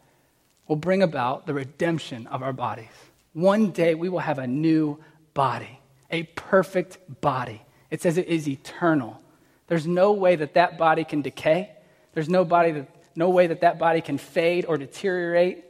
will 0.68 0.76
bring 0.76 1.02
about 1.02 1.46
the 1.46 1.54
redemption 1.54 2.28
of 2.28 2.44
our 2.44 2.54
bodies. 2.54 2.86
One 3.34 3.72
day 3.72 3.96
we 3.96 4.10
will 4.10 4.20
have 4.20 4.40
a 4.40 4.48
new 4.48 5.00
body, 5.38 5.80
a 6.10 6.24
perfect 6.24 6.98
body. 7.22 7.62
It 7.92 8.02
says 8.02 8.18
it 8.18 8.28
is 8.28 8.48
eternal. 8.48 9.22
There's 9.68 9.86
no 9.86 10.14
way 10.14 10.36
that 10.36 10.56
that 10.56 10.80
body 10.80 11.04
can 11.04 11.22
decay. 11.22 11.70
There's 12.14 12.28
no, 12.28 12.44
body 12.44 12.72
that, 12.72 12.90
no 13.16 13.30
way 13.30 13.46
that 13.46 13.62
that 13.62 13.78
body 13.78 14.02
can 14.02 14.18
fade 14.18 14.66
or 14.66 14.80
deteriorate. 14.80 15.64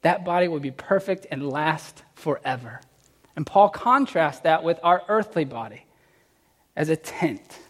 That 0.00 0.24
body 0.24 0.48
will 0.48 0.58
be 0.58 0.72
perfect 0.72 1.28
and 1.30 1.48
last 1.48 2.02
forever. 2.16 2.80
And 3.36 3.46
Paul 3.46 3.68
contrasts 3.68 4.40
that 4.40 4.64
with 4.64 4.80
our 4.82 5.04
earthly 5.06 5.44
body 5.44 5.86
as 6.74 6.88
a 6.88 6.96
tent. 6.96 7.60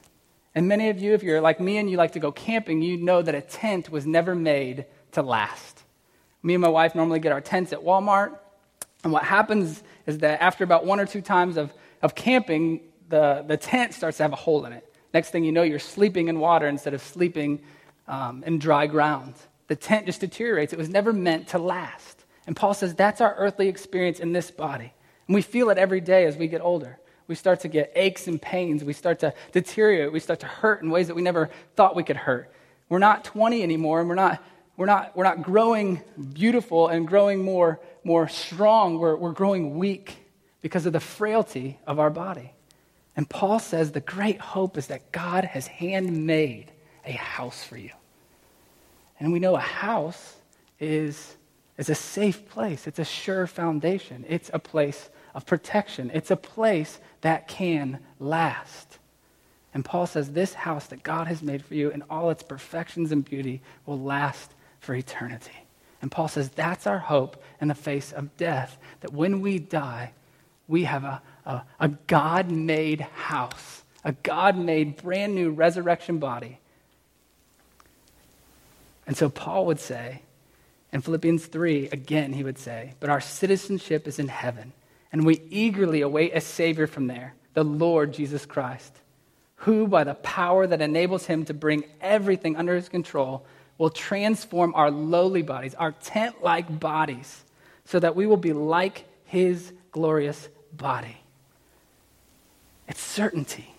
And 0.55 0.69
many 0.69 0.89
of 0.89 1.01
you, 1.01 1.13
if 1.13 1.23
you're 1.23 1.43
like 1.43 1.61
me 1.61 1.77
and 1.77 1.91
you 1.91 1.99
like 1.99 2.13
to 2.13 2.19
go 2.19 2.33
camping, 2.33 2.81
you 2.81 2.97
know 2.97 3.21
that 3.21 3.35
a 3.35 3.43
tent 3.43 3.91
was 3.91 4.07
never 4.07 4.35
made 4.35 4.87
to 5.13 5.21
last. 5.21 5.83
Me 6.43 6.55
and 6.55 6.63
my 6.63 6.69
wife 6.69 6.95
normally 6.95 7.21
get 7.21 7.31
our 7.31 7.43
tents 7.43 7.75
at 7.75 7.81
Walmart. 7.81 8.39
And 9.05 9.13
what 9.13 9.25
happens 9.25 9.83
is 10.07 10.19
that 10.19 10.41
after 10.43 10.65
about 10.65 10.85
one 10.85 11.01
or 11.01 11.07
two 11.07 11.21
times 11.21 11.57
of, 11.57 11.73
of 12.03 12.15
camping, 12.15 12.81
the, 13.09 13.45
the 13.47 13.57
tent 13.57 13.95
starts 13.95 14.17
to 14.17 14.23
have 14.25 14.33
a 14.33 14.37
hole 14.37 14.65
in 14.65 14.73
it. 14.73 14.93
Next 15.15 15.31
thing 15.31 15.45
you 15.45 15.53
know, 15.53 15.63
you're 15.63 15.79
sleeping 15.79 16.29
in 16.29 16.41
water 16.41 16.67
instead 16.67 16.95
of 16.95 17.03
sleeping 17.03 17.61
um, 18.09 18.43
in 18.47 18.59
dry 18.59 18.87
ground. 18.87 19.35
The 19.69 19.77
tent 19.77 20.07
just 20.07 20.21
deteriorates. 20.21 20.73
It 20.73 20.79
was 20.79 20.89
never 20.89 21.13
meant 21.13 21.49
to 21.49 21.59
last. 21.59 22.25
And 22.47 22.57
Paul 22.57 22.75
says 22.75 22.95
that's 22.95 23.21
our 23.21 23.35
earthly 23.37 23.69
experience 23.69 24.19
in 24.21 24.33
this 24.33 24.51
body. 24.51 24.93
And 25.29 25.35
we 25.35 25.43
feel 25.43 25.71
it 25.71 25.79
every 25.79 26.01
day 26.01 26.27
as 26.27 26.37
we 26.37 26.49
get 26.49 26.61
older. 26.61 26.99
We 27.29 27.35
start 27.35 27.61
to 27.61 27.69
get 27.69 27.93
aches 27.95 28.27
and 28.27 28.41
pains. 28.41 28.83
We 28.83 28.93
start 28.93 29.21
to 29.21 29.33
deteriorate. 29.53 30.13
We 30.13 30.21
start 30.21 30.41
to 30.41 30.47
hurt 30.47 30.83
in 30.83 30.91
ways 30.91 31.07
that 31.07 31.15
we 31.15 31.23
never 31.23 31.51
thought 31.77 31.95
we 31.95 32.03
could 32.03 32.17
hurt. 32.17 32.53
We're 32.89 32.99
not 32.99 33.25
20 33.25 33.63
anymore, 33.63 34.01
and 34.01 34.09
we're 34.09 34.17
not 34.17 34.43
we're 34.77 34.87
not, 34.87 35.17
we're 35.17 35.25
not 35.25 35.43
growing 35.43 36.03
beautiful 36.33 36.89
and 36.89 37.07
growing 37.07 37.45
more, 37.45 37.81
more 38.05 38.29
strong. 38.29 38.99
We're, 38.99 39.17
we're 39.17 39.33
growing 39.33 39.77
weak 39.77 40.17
because 40.63 40.87
of 40.87 40.93
the 40.93 41.01
frailty 41.01 41.79
of 41.87 41.99
our 41.99 42.11
body. 42.11 42.53
And 43.15 43.29
Paul 43.29 43.59
says 43.59 43.93
the 43.93 44.01
great 44.01 44.41
hope 44.41 44.79
is 44.79 44.87
that 44.87 45.13
God 45.13 45.45
has 45.45 45.67
handmade 45.67 46.73
a 47.05 47.13
house 47.13 47.63
for 47.63 47.77
you. 47.77 47.91
And 49.21 49.33
we 49.33 49.39
know 49.39 49.55
a 49.55 49.61
house 49.61 50.37
is, 50.81 51.37
is 51.77 51.91
a 51.91 51.95
safe 51.95 52.49
place, 52.49 52.87
it's 52.87 52.99
a 52.99 53.05
sure 53.05 53.47
foundation, 53.47 54.25
it's 54.29 54.51
a 54.53 54.59
place 54.59 55.11
of 55.35 55.47
protection, 55.47 56.11
it's 56.15 56.31
a 56.31 56.37
place 56.37 56.99
that 57.21 57.47
can 57.47 58.01
last. 58.19 58.99
And 59.75 59.85
Paul 59.85 60.07
says 60.07 60.33
this 60.33 60.55
house 60.55 60.87
that 60.89 61.03
God 61.03 61.27
has 61.29 61.43
made 61.43 61.65
for 61.65 61.75
you 61.75 61.91
in 61.91 62.03
all 62.11 62.31
its 62.31 62.43
perfections 62.43 63.13
and 63.13 63.25
beauty 63.25 63.63
will 63.87 64.01
last 64.01 64.52
for 64.83 64.95
eternity. 64.95 65.65
And 66.03 66.11
Paul 66.11 66.29
says 66.29 66.51
that's 66.51 66.87
our 66.87 66.99
hope 66.99 67.43
in 67.61 67.69
the 67.69 67.75
face 67.75 68.13
of 68.13 68.37
death, 68.37 68.77
that 69.01 69.13
when 69.13 69.41
we 69.41 69.59
die, 69.59 70.13
we 70.67 70.85
have 70.85 71.05
a, 71.05 71.23
a, 71.47 71.63
a 71.79 71.89
God 71.89 72.51
made 72.51 73.01
house, 73.01 73.85
a 74.05 74.13
God 74.13 74.59
made 74.59 74.97
brand 74.97 75.35
new 75.35 75.51
resurrection 75.51 76.19
body. 76.19 76.59
And 79.07 79.17
so 79.17 79.31
Paul 79.31 79.67
would 79.67 79.81
say, 79.81 80.23
in 80.93 81.01
Philippians 81.01 81.47
3, 81.47 81.89
again, 81.91 82.33
he 82.33 82.45
would 82.45 82.59
say, 82.59 82.95
But 82.99 83.09
our 83.09 83.21
citizenship 83.21 84.09
is 84.09 84.19
in 84.19 84.29
heaven, 84.29 84.73
and 85.13 85.25
we 85.25 85.41
eagerly 85.49 86.01
await 86.01 86.35
a 86.35 86.41
Savior 86.41 86.89
from 86.89 87.07
there, 87.07 87.35
the 87.55 87.65
Lord 87.65 88.13
Jesus 88.13 88.45
Christ, 88.45 88.93
who, 89.57 89.87
by 89.87 90.03
the 90.03 90.15
power 90.15 90.67
that 90.67 90.83
enables 90.83 91.27
him 91.27 91.45
to 91.45 91.55
bring 91.55 91.85
everything 92.01 92.57
under 92.57 92.75
his 92.75 92.89
control, 92.89 93.47
will 93.79 93.91
transform 93.91 94.75
our 94.75 94.91
lowly 94.91 95.43
bodies, 95.43 95.75
our 95.75 95.93
tent 95.93 96.43
like 96.43 96.81
bodies, 96.81 97.43
so 97.85 97.99
that 97.99 98.15
we 98.15 98.27
will 98.27 98.37
be 98.37 98.53
like 98.53 99.05
his 99.25 99.73
glorious 99.91 100.49
body. 100.73 101.17
It's 102.89 103.01
certainty, 103.01 103.75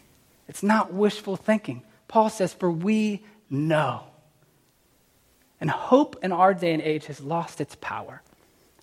it's 0.47 0.63
not 0.63 0.93
wishful 0.93 1.35
thinking. 1.35 1.83
Paul 2.07 2.29
says, 2.29 2.53
For 2.53 2.69
we 2.69 3.23
know. 3.49 4.03
And 5.59 5.69
hope 5.69 6.17
in 6.21 6.31
our 6.31 6.53
day 6.53 6.73
and 6.73 6.81
age 6.81 7.05
has 7.05 7.21
lost 7.21 7.61
its 7.61 7.75
power. 7.79 8.21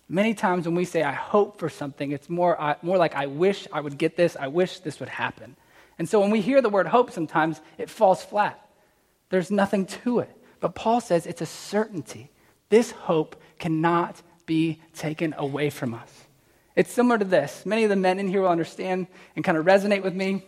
Many 0.09 0.33
times 0.33 0.65
when 0.65 0.75
we 0.75 0.83
say, 0.83 1.03
I 1.03 1.13
hope 1.13 1.59
for 1.59 1.69
something, 1.69 2.11
it's 2.11 2.29
more, 2.29 2.77
more 2.81 2.97
like, 2.97 3.15
I 3.15 3.27
wish 3.27 3.67
I 3.71 3.79
would 3.79 3.97
get 3.97 4.17
this, 4.17 4.35
I 4.37 4.47
wish 4.47 4.79
this 4.79 4.99
would 4.99 5.07
happen. 5.07 5.55
And 5.97 6.09
so 6.09 6.19
when 6.19 6.31
we 6.31 6.41
hear 6.41 6.61
the 6.61 6.69
word 6.69 6.87
hope, 6.87 7.11
sometimes 7.11 7.61
it 7.77 7.89
falls 7.89 8.23
flat. 8.23 8.59
There's 9.29 9.51
nothing 9.51 9.85
to 9.85 10.19
it. 10.19 10.35
But 10.61 10.75
Paul 10.75 11.01
says 11.01 11.25
it's 11.25 11.41
a 11.41 11.45
certainty. 11.45 12.31
This 12.69 12.91
hope 12.91 13.35
cannot 13.59 14.21
be 14.45 14.79
taken 14.95 15.35
away 15.37 15.69
from 15.69 15.93
us. 15.93 16.09
It's 16.75 16.93
similar 16.93 17.17
to 17.17 17.25
this. 17.25 17.65
Many 17.65 17.83
of 17.83 17.89
the 17.89 17.97
men 17.97 18.17
in 18.17 18.29
here 18.29 18.41
will 18.41 18.49
understand 18.49 19.07
and 19.35 19.43
kind 19.43 19.57
of 19.57 19.65
resonate 19.65 20.03
with 20.03 20.15
me, 20.15 20.45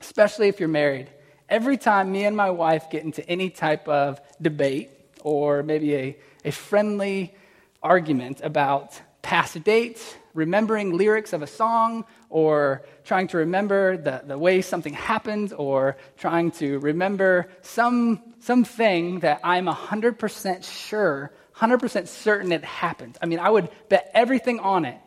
especially 0.00 0.46
if 0.46 0.60
you're 0.60 0.68
married. 0.68 1.08
Every 1.48 1.76
time 1.76 2.12
me 2.12 2.24
and 2.24 2.36
my 2.36 2.50
wife 2.50 2.90
get 2.90 3.02
into 3.02 3.28
any 3.28 3.50
type 3.50 3.88
of 3.88 4.20
debate 4.40 4.90
or 5.22 5.62
maybe 5.62 5.94
a, 5.94 6.16
a 6.44 6.52
friendly 6.52 7.34
argument 7.82 8.40
about 8.42 9.00
past 9.22 9.62
dates, 9.64 10.14
remembering 10.34 10.96
lyrics 10.96 11.32
of 11.32 11.42
a 11.42 11.46
song, 11.46 12.04
or 12.30 12.84
trying 13.04 13.26
to 13.26 13.38
remember 13.38 13.96
the, 13.96 14.22
the 14.24 14.38
way 14.38 14.60
something 14.60 14.92
happened, 14.92 15.52
or 15.56 15.96
trying 16.16 16.50
to 16.52 16.78
remember 16.78 17.48
some, 17.62 18.25
something 18.46 19.20
that 19.20 19.40
I'm 19.42 19.66
100% 19.66 20.64
sure, 20.64 21.32
100% 21.56 22.06
certain 22.06 22.52
it 22.52 22.64
happened. 22.64 23.18
I 23.20 23.26
mean, 23.26 23.40
I 23.40 23.50
would 23.50 23.68
bet 23.88 24.10
everything 24.14 24.60
on 24.60 24.84
it 24.84 24.98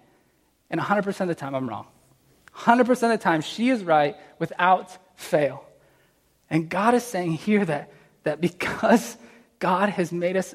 and 0.70 0.80
100% 0.80 1.22
of 1.22 1.28
the 1.28 1.36
time, 1.36 1.56
I'm 1.56 1.68
wrong. 1.68 1.88
100% 2.54 2.90
of 2.90 3.00
the 3.00 3.18
time, 3.18 3.42
she 3.42 3.70
is 3.70 3.84
right 3.84 4.18
without 4.40 4.98
fail. 5.16 5.64
And 6.50 6.70
God 6.70 6.94
is 6.96 7.04
saying 7.04 7.34
here 7.34 7.64
that, 7.64 7.94
that 8.24 8.42
because 8.42 9.16
God 9.60 9.88
has 9.88 10.12
made 10.12 10.36
us, 10.36 10.54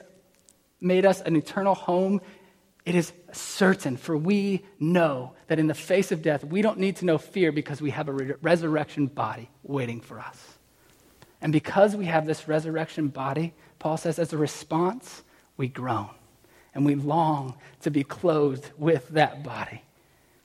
made 0.79 1.07
us 1.07 1.23
an 1.23 1.37
eternal 1.37 1.75
home, 1.75 2.21
it 2.85 2.95
is 2.95 3.13
certain, 3.33 3.97
for 3.97 4.15
we 4.15 4.63
know 4.79 5.33
that 5.47 5.59
in 5.59 5.69
the 5.69 5.75
face 5.75 6.13
of 6.13 6.21
death, 6.21 6.45
we 6.45 6.61
don't 6.61 6.79
need 6.79 6.97
to 6.97 7.07
know 7.07 7.17
fear 7.17 7.51
because 7.51 7.81
we 7.81 7.91
have 7.91 8.09
a 8.09 8.13
re- 8.13 8.35
resurrection 8.43 9.07
body 9.07 9.49
waiting 9.63 10.03
for 10.03 10.21
us. 10.21 10.54
And 11.41 11.53
because 11.53 11.95
we 11.97 12.07
have 12.07 12.27
this 12.27 12.49
resurrection 12.49 13.09
body, 13.09 13.55
Paul 13.79 13.97
says, 13.97 14.19
as 14.19 14.33
a 14.33 14.39
response, 14.39 15.23
we 15.57 15.69
groan 15.69 16.11
and 16.75 16.85
we 16.85 16.95
long 16.95 17.55
to 17.83 17.91
be 17.91 18.03
clothed 18.03 18.71
with 18.77 19.09
that 19.11 19.43
body. 19.43 19.83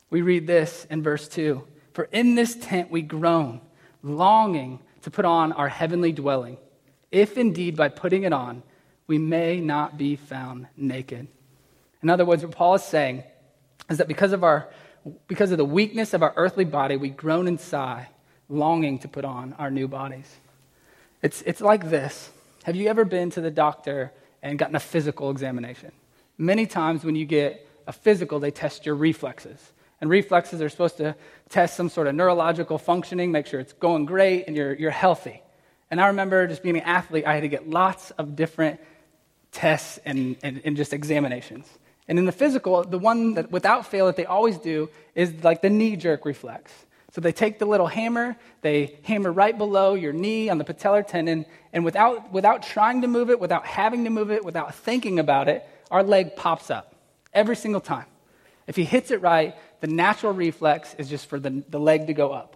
We 0.09 0.21
read 0.21 0.47
this 0.47 0.85
in 0.89 1.01
verse 1.01 1.27
2 1.27 1.65
For 1.93 2.05
in 2.11 2.35
this 2.35 2.55
tent 2.55 2.91
we 2.91 3.01
groan, 3.01 3.61
longing 4.03 4.79
to 5.01 5.11
put 5.11 5.25
on 5.25 5.51
our 5.53 5.69
heavenly 5.69 6.11
dwelling, 6.11 6.57
if 7.11 7.37
indeed 7.37 7.75
by 7.75 7.89
putting 7.89 8.23
it 8.23 8.33
on 8.33 8.63
we 9.09 9.17
may 9.17 9.59
not 9.59 9.97
be 9.97 10.15
found 10.15 10.67
naked. 10.77 11.27
In 12.03 12.11
other 12.11 12.25
words, 12.25 12.43
what 12.43 12.51
Paul 12.51 12.75
is 12.75 12.83
saying 12.83 13.23
is 13.89 13.97
that 13.97 14.07
because 14.07 14.33
of, 14.33 14.43
our, 14.43 14.69
because 15.27 15.51
of 15.51 15.57
the 15.57 15.65
weakness 15.65 16.13
of 16.13 16.21
our 16.21 16.31
earthly 16.35 16.63
body, 16.63 16.95
we 16.95 17.09
groan 17.09 17.47
and 17.47 17.59
sigh, 17.59 18.07
longing 18.49 18.99
to 18.99 19.07
put 19.07 19.25
on 19.25 19.53
our 19.53 19.71
new 19.71 19.87
bodies. 19.87 20.31
It's, 21.21 21.41
it's 21.43 21.61
like 21.61 21.89
this 21.89 22.29
Have 22.63 22.75
you 22.75 22.87
ever 22.87 23.05
been 23.05 23.29
to 23.31 23.41
the 23.41 23.51
doctor 23.51 24.11
and 24.41 24.57
gotten 24.57 24.75
a 24.75 24.79
physical 24.79 25.31
examination? 25.31 25.91
Many 26.37 26.65
times 26.65 27.03
when 27.03 27.15
you 27.15 27.25
get 27.25 27.67
a 27.87 27.91
physical, 27.91 28.39
they 28.39 28.51
test 28.51 28.85
your 28.85 28.95
reflexes. 28.95 29.59
And 30.01 30.09
reflexes 30.09 30.61
are 30.61 30.69
supposed 30.69 30.97
to 30.97 31.15
test 31.49 31.75
some 31.75 31.89
sort 31.89 32.07
of 32.07 32.15
neurological 32.15 32.77
functioning, 32.77 33.33
make 33.33 33.47
sure 33.47 33.59
it's 33.59 33.73
going 33.73 34.05
great 34.05 34.45
and 34.47 34.55
you're, 34.55 34.73
you're 34.73 34.91
healthy. 34.91 35.41
And 35.91 35.99
I 35.99 36.07
remember 36.07 36.47
just 36.47 36.63
being 36.63 36.77
an 36.77 36.83
athlete, 36.83 37.25
I 37.27 37.33
had 37.33 37.41
to 37.41 37.49
get 37.49 37.69
lots 37.69 38.11
of 38.11 38.37
different 38.37 38.79
tests 39.51 39.99
and, 40.05 40.37
and, 40.41 40.61
and 40.63 40.77
just 40.77 40.93
examinations. 40.93 41.67
And 42.07 42.17
in 42.17 42.25
the 42.25 42.31
physical, 42.31 42.83
the 42.83 42.97
one 42.97 43.33
that 43.33 43.51
without 43.51 43.87
fail 43.87 44.05
that 44.05 44.15
they 44.15 44.25
always 44.25 44.57
do 44.57 44.89
is 45.15 45.43
like 45.43 45.61
the 45.61 45.69
knee 45.69 45.97
jerk 45.97 46.25
reflex. 46.25 46.71
So 47.11 47.21
they 47.21 47.31
take 47.31 47.57
the 47.57 47.65
little 47.65 47.87
hammer, 47.87 48.37
they 48.61 48.99
hammer 49.03 49.31
right 49.31 49.57
below 49.57 49.95
your 49.95 50.13
knee 50.13 50.49
on 50.49 50.59
the 50.59 50.63
patellar 50.63 51.05
tendon, 51.05 51.45
and 51.73 51.83
without, 51.83 52.31
without 52.31 52.61
trying 52.63 53.01
to 53.01 53.07
move 53.07 53.29
it, 53.29 53.39
without 53.39 53.65
having 53.65 54.03
to 54.03 54.09
move 54.09 54.31
it, 54.31 54.45
without 54.45 54.75
thinking 54.75 55.17
about 55.17 55.47
it, 55.47 55.67
our 55.89 56.03
leg 56.03 56.35
pops 56.35 56.69
up 56.69 56.93
every 57.33 57.55
single 57.55 57.81
time. 57.81 58.05
If 58.67 58.75
he 58.75 58.83
hits 58.83 59.09
it 59.09 59.21
right, 59.21 59.55
the 59.81 59.87
natural 59.87 60.33
reflex 60.33 60.93
is 60.99 61.09
just 61.09 61.27
for 61.27 61.39
the, 61.39 61.63
the 61.69 61.79
leg 61.79 62.07
to 62.07 62.13
go 62.13 62.31
up. 62.31 62.55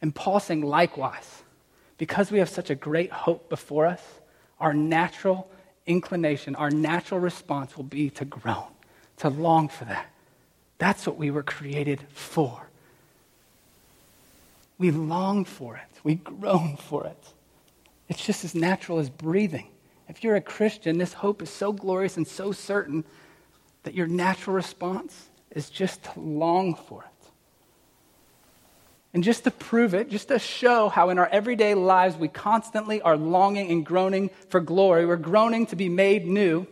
And 0.00 0.14
Paul 0.14 0.38
saying, 0.38 0.62
likewise, 0.62 1.42
because 1.98 2.30
we 2.30 2.38
have 2.38 2.48
such 2.48 2.70
a 2.70 2.74
great 2.76 3.10
hope 3.10 3.48
before 3.48 3.86
us, 3.86 4.02
our 4.60 4.72
natural 4.72 5.50
inclination, 5.86 6.54
our 6.54 6.70
natural 6.70 7.18
response 7.18 7.76
will 7.76 7.84
be 7.84 8.10
to 8.10 8.24
groan, 8.24 8.66
to 9.18 9.28
long 9.28 9.68
for 9.68 9.84
that. 9.86 10.06
That's 10.78 11.06
what 11.06 11.16
we 11.16 11.32
were 11.32 11.42
created 11.42 12.00
for. 12.12 12.68
We 14.82 14.90
long 14.90 15.44
for 15.44 15.76
it, 15.76 16.00
we 16.02 16.16
groan 16.16 16.76
for 16.76 17.06
it. 17.06 17.34
It's 18.08 18.26
just 18.26 18.44
as 18.44 18.52
natural 18.52 18.98
as 18.98 19.08
breathing. 19.08 19.68
If 20.08 20.24
you're 20.24 20.34
a 20.34 20.40
Christian, 20.40 20.98
this 20.98 21.12
hope 21.12 21.40
is 21.40 21.50
so 21.50 21.72
glorious 21.72 22.16
and 22.16 22.26
so 22.26 22.50
certain 22.50 23.04
that 23.84 23.94
your 23.94 24.08
natural 24.08 24.56
response 24.56 25.30
is 25.52 25.70
just 25.70 26.02
to 26.02 26.18
long 26.18 26.74
for 26.74 27.04
it. 27.04 27.28
And 29.14 29.22
just 29.22 29.44
to 29.44 29.52
prove 29.52 29.94
it, 29.94 30.10
just 30.10 30.26
to 30.28 30.40
show 30.40 30.88
how 30.88 31.10
in 31.10 31.18
our 31.20 31.28
everyday 31.28 31.74
lives 31.74 32.16
we 32.16 32.26
constantly 32.26 33.00
are 33.02 33.16
longing 33.16 33.70
and 33.70 33.86
groaning 33.86 34.30
for 34.48 34.58
glory, 34.58 35.06
we're 35.06 35.14
groaning 35.14 35.64
to 35.66 35.76
be 35.76 35.88
made 35.88 36.26
new. 36.26 36.66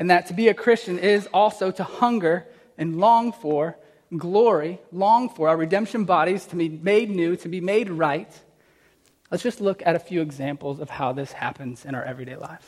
And 0.00 0.10
that 0.10 0.26
to 0.26 0.34
be 0.34 0.48
a 0.48 0.54
Christian 0.54 0.98
is 0.98 1.28
also 1.32 1.70
to 1.70 1.84
hunger 1.84 2.48
and 2.76 2.98
long 2.98 3.30
for 3.30 3.76
glory, 4.16 4.78
long 4.92 5.28
for 5.28 5.48
our 5.48 5.56
redemption 5.56 6.04
bodies 6.04 6.46
to 6.46 6.56
be 6.56 6.68
made 6.68 7.10
new, 7.10 7.36
to 7.36 7.48
be 7.48 7.60
made 7.60 7.90
right. 7.90 8.30
Let's 9.30 9.42
just 9.42 9.60
look 9.60 9.82
at 9.84 9.96
a 9.96 9.98
few 9.98 10.20
examples 10.20 10.80
of 10.80 10.90
how 10.90 11.12
this 11.12 11.32
happens 11.32 11.84
in 11.84 11.94
our 11.94 12.04
everyday 12.04 12.36
lives. 12.36 12.66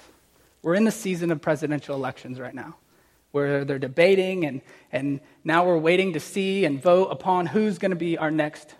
We're 0.62 0.74
in 0.74 0.84
the 0.84 0.90
season 0.90 1.30
of 1.30 1.42
presidential 1.42 1.94
elections 1.94 2.40
right 2.40 2.54
now 2.54 2.76
where 3.32 3.64
they're 3.64 3.80
debating, 3.80 4.46
and, 4.46 4.60
and 4.92 5.18
now 5.42 5.66
we're 5.66 5.76
waiting 5.76 6.12
to 6.12 6.20
see 6.20 6.64
and 6.64 6.80
vote 6.80 7.06
upon 7.06 7.46
who's 7.46 7.78
going 7.78 7.90
to 7.90 7.96
be 7.96 8.16
our 8.16 8.30
next 8.30 8.72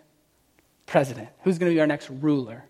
president, 0.85 1.27
who's 1.43 1.57
going 1.57 1.69
to 1.69 1.75
be 1.75 1.81
our 1.81 1.87
next 1.87 2.09
ruler. 2.09 2.63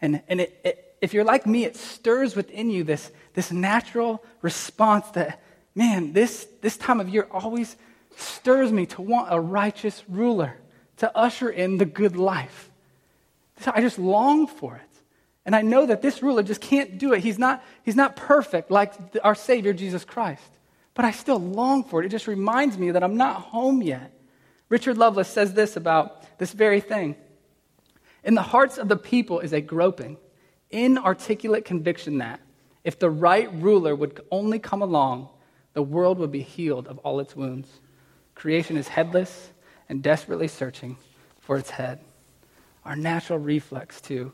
And, 0.00 0.22
and 0.28 0.40
it, 0.40 0.58
it, 0.64 0.96
if 1.02 1.12
you're 1.12 1.24
like 1.24 1.46
me, 1.46 1.64
it 1.64 1.76
stirs 1.76 2.34
within 2.34 2.70
you 2.70 2.84
this, 2.84 3.12
this 3.34 3.52
natural 3.52 4.24
response 4.40 5.08
that, 5.10 5.42
man, 5.74 6.14
this, 6.14 6.48
this 6.62 6.78
time 6.78 7.00
of 7.00 7.08
year 7.10 7.28
always 7.30 7.76
stirs 8.16 8.72
me 8.72 8.86
to 8.86 9.02
want 9.02 9.28
a 9.30 9.40
righteous 9.40 10.02
ruler, 10.08 10.56
to 10.98 11.16
usher 11.16 11.50
in 11.50 11.78
the 11.78 11.84
good 11.84 12.16
life. 12.16 12.70
I 13.66 13.80
just 13.80 13.98
long 13.98 14.46
for 14.46 14.76
it. 14.76 14.82
And 15.44 15.56
I 15.56 15.62
know 15.62 15.86
that 15.86 16.02
this 16.02 16.22
ruler 16.22 16.42
just 16.42 16.60
can't 16.60 16.98
do 16.98 17.12
it. 17.12 17.20
He's 17.20 17.38
not, 17.38 17.64
he's 17.82 17.96
not 17.96 18.16
perfect 18.16 18.70
like 18.70 18.94
our 19.24 19.34
Savior, 19.34 19.72
Jesus 19.72 20.04
Christ. 20.04 20.50
But 20.94 21.04
I 21.04 21.10
still 21.12 21.38
long 21.38 21.84
for 21.84 22.02
it. 22.02 22.06
It 22.06 22.10
just 22.10 22.26
reminds 22.26 22.76
me 22.76 22.90
that 22.90 23.02
I'm 23.02 23.16
not 23.16 23.36
home 23.36 23.82
yet. 23.82 24.12
Richard 24.68 24.98
Lovelace 24.98 25.28
says 25.28 25.54
this 25.54 25.76
about 25.76 26.38
this 26.38 26.52
very 26.52 26.80
thing. 26.80 27.16
In 28.22 28.34
the 28.34 28.42
hearts 28.42 28.78
of 28.78 28.88
the 28.88 28.96
people 28.96 29.40
is 29.40 29.52
a 29.52 29.60
groping, 29.60 30.18
inarticulate 30.70 31.64
conviction 31.64 32.18
that 32.18 32.40
if 32.84 32.98
the 32.98 33.10
right 33.10 33.52
ruler 33.54 33.94
would 33.94 34.20
only 34.30 34.58
come 34.58 34.82
along, 34.82 35.28
the 35.72 35.82
world 35.82 36.18
would 36.18 36.32
be 36.32 36.42
healed 36.42 36.86
of 36.86 36.98
all 36.98 37.20
its 37.20 37.36
wounds. 37.36 37.68
Creation 38.40 38.78
is 38.78 38.88
headless 38.88 39.50
and 39.90 40.02
desperately 40.02 40.48
searching 40.48 40.96
for 41.40 41.58
its 41.58 41.68
head. 41.68 42.00
Our 42.86 42.96
natural 42.96 43.38
reflex 43.38 44.00
to, 44.02 44.32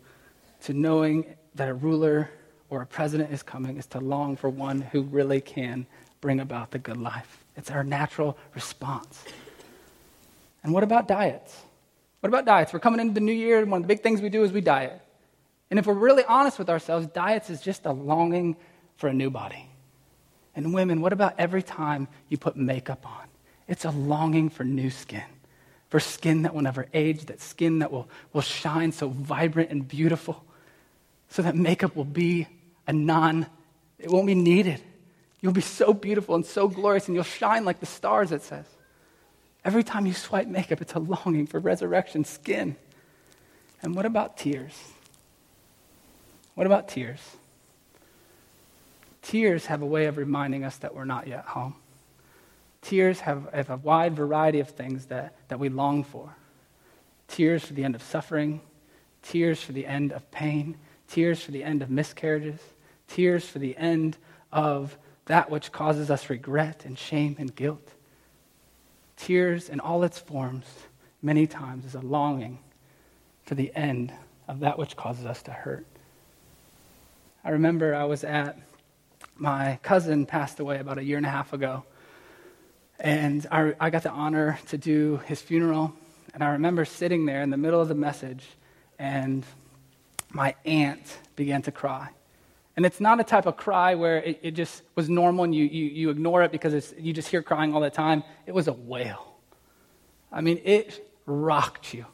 to 0.63 0.73
knowing 0.73 1.35
that 1.57 1.69
a 1.69 1.75
ruler 1.75 2.31
or 2.71 2.83
a 2.83 2.87
president 2.87 3.33
is 3.33 3.43
coming 3.43 3.79
is 3.79 3.87
to 3.87 3.99
long 3.99 4.37
for 4.37 4.49
one 4.49 4.81
who 4.81 5.03
really 5.03 5.41
can 5.41 5.89
bring 6.21 6.39
about 6.39 6.71
the 6.71 6.79
good 6.79 6.99
life. 6.99 7.45
It's 7.57 7.69
our 7.69 7.83
natural 7.83 8.39
response. 8.55 9.25
And 10.63 10.73
what 10.73 10.85
about 10.85 11.09
diets? 11.09 11.57
What 12.21 12.29
about 12.29 12.45
diets? 12.45 12.73
We're 12.73 12.79
coming 12.79 13.01
into 13.01 13.15
the 13.15 13.21
new 13.21 13.33
year, 13.33 13.59
and 13.59 13.73
one 13.73 13.81
of 13.81 13.89
the 13.89 13.93
big 13.93 14.05
things 14.05 14.23
we 14.23 14.29
do 14.29 14.45
is 14.45 14.53
we 14.53 14.61
diet. 14.61 15.01
And 15.69 15.81
if 15.81 15.87
we're 15.87 15.95
really 15.95 16.23
honest 16.23 16.61
with 16.61 16.71
ourselves, 16.71 17.09
diets 17.09 17.51
is 17.51 17.61
just 17.61 17.87
a 17.87 17.93
longing 17.93 18.55
for 18.99 19.09
a 19.09 19.13
new 19.13 19.31
body. 19.31 19.69
And 20.55 20.73
women, 20.73 21.01
what 21.01 21.13
about 21.13 21.35
every 21.39 21.65
time 21.65 22.07
you 22.29 22.39
put 22.39 22.57
makeup 22.57 23.05
on? 23.05 23.27
It's 23.69 23.85
a 23.85 23.91
longing 23.91 24.49
for 24.51 24.65
new 24.65 24.91
skin, 24.91 25.25
for 25.89 26.01
skin 26.01 26.43
that 26.43 26.55
will 26.55 26.63
never 26.63 26.87
age, 26.95 27.27
that 27.27 27.41
skin 27.41 27.81
that 27.81 27.91
will, 27.91 28.09
will 28.33 28.43
shine 28.43 28.93
so 28.93 29.09
vibrant 29.09 29.71
and 29.71 29.87
beautiful, 29.87 30.45
so 31.29 31.43
that 31.43 31.57
makeup 31.57 31.97
will 31.97 32.05
be 32.05 32.47
a 32.87 32.93
non, 32.93 33.47
it 33.99 34.11
won't 34.11 34.27
be 34.27 34.35
needed. 34.35 34.81
You'll 35.41 35.53
be 35.53 35.61
so 35.61 35.93
beautiful 35.93 36.35
and 36.35 36.47
so 36.47 36.69
glorious, 36.69 37.09
and 37.09 37.15
you'll 37.15 37.25
shine 37.25 37.65
like 37.65 37.81
the 37.81 37.87
stars, 37.87 38.33
it 38.33 38.43
says. 38.43 38.67
Every 39.65 39.83
time 39.83 40.07
you 40.07 40.13
swipe 40.13 40.47
makeup, 40.47 40.81
it's 40.81 40.95
a 40.95 41.01
longing 41.01 41.47
for 41.47 41.59
resurrection 41.59 42.25
skin. 42.25 42.77
And 43.83 43.95
what 43.95 44.07
about 44.07 44.37
tears? 44.37 44.73
What 46.55 46.67
about 46.67 46.89
tears? 46.89 47.21
Tears 49.23 49.67
have 49.67 49.83
a 49.83 49.87
way 49.87 50.07
of 50.07 50.17
reminding 50.17 50.65
us 50.65 50.77
that 50.79 50.95
we're 50.95 51.05
not 51.05 51.27
yet 51.27 51.45
home. 51.45 51.75
Tears 52.87 53.19
have, 53.19 53.49
have 53.53 53.71
a 53.71 53.79
wide 53.79 54.15
variety 54.15 54.61
of 54.61 54.69
things 54.69 55.07
that, 55.07 55.35
that 55.49 55.59
we 55.59 55.69
long 55.69 56.05
for 56.05 56.37
tears 57.27 57.65
for 57.65 57.73
the 57.73 57.83
end 57.83 57.97
of 57.97 58.03
suffering, 58.03 58.61
tears 59.23 59.61
for 59.61 59.73
the 59.73 59.85
end 59.85 60.13
of 60.13 60.31
pain, 60.31 60.77
tears 61.09 61.43
for 61.43 61.51
the 61.51 61.65
end 61.65 61.83
of 61.83 61.91
miscarriages, 61.91 62.61
tears 63.09 63.45
for 63.45 63.59
the 63.59 63.77
end 63.77 64.17
of 64.53 64.97
that 65.25 65.51
which 65.51 65.73
causes 65.73 66.13
us 66.13 66.31
regret 66.31 66.85
and 66.85 66.97
shame 66.97 67.35
and 67.41 67.57
guilt. 67.57 67.91
Tears 69.17 69.69
in 69.69 69.81
all 69.81 70.05
its 70.05 70.21
forms, 70.21 70.67
many 71.21 71.45
times, 71.45 71.85
is 71.85 71.97
a 71.97 72.01
longing 72.01 72.61
for 73.43 73.57
the 73.57 73.75
end 73.75 74.13
of 74.47 74.61
that 74.61 74.79
which 74.79 74.95
causes 74.95 75.27
us 75.27 75.43
to 75.43 75.51
hurt. 75.51 75.87
I 77.43 77.51
remember 77.51 77.97
I 77.97 78.05
was 78.05 78.23
at 78.23 78.57
my 79.35 79.81
cousin 79.83 80.25
passed 80.25 80.61
away 80.61 80.79
about 80.79 80.99
a 80.99 81.03
year 81.03 81.17
and 81.17 81.27
a 81.27 81.31
half 81.31 81.53
ago. 81.53 81.83
And 82.99 83.47
I, 83.51 83.75
I, 83.79 83.91
got 83.91 84.03
the 84.03 84.11
honor 84.11 84.59
to 84.69 84.79
do 84.79 85.21
his 85.27 85.41
funeral. 85.43 85.93
And 86.33 86.43
I 86.43 86.51
remember 86.51 86.85
sitting 86.85 87.27
there 87.27 87.43
in 87.43 87.51
the 87.51 87.57
middle 87.57 87.81
of 87.81 87.89
the 87.89 87.95
message, 87.95 88.45
and 88.99 89.45
my 90.31 90.55
aunt 90.65 91.19
began 91.37 91.63
to 91.63 91.73
cry. 91.73 92.09
And 92.77 92.85
it's 92.85 93.01
not 93.01 93.21
a 93.21 93.25
type 93.25 93.47
of 93.47 93.57
cry 93.57 93.95
where 93.95 94.19
it, 94.19 94.41
it 94.43 94.51
just 94.53 94.83
was 94.95 95.09
normal 95.09 95.45
and 95.45 95.55
you, 95.55 95.65
you, 95.65 95.85
you 95.87 96.11
ignore 96.11 96.43
it 96.43 96.53
because 96.53 96.95
you 96.99 97.13
just 97.13 97.29
hear 97.29 97.43
crying 97.43 97.75
all 97.75 97.81
the 97.81 97.91
time. 97.91 98.23
It 98.45 98.53
was 98.53 98.69
a 98.69 98.73
wail. 98.73 99.35
I 100.31 100.43
mean, 100.43 100.61
it 100.63 101.07
rocked 101.25 101.95
you. 101.95 102.05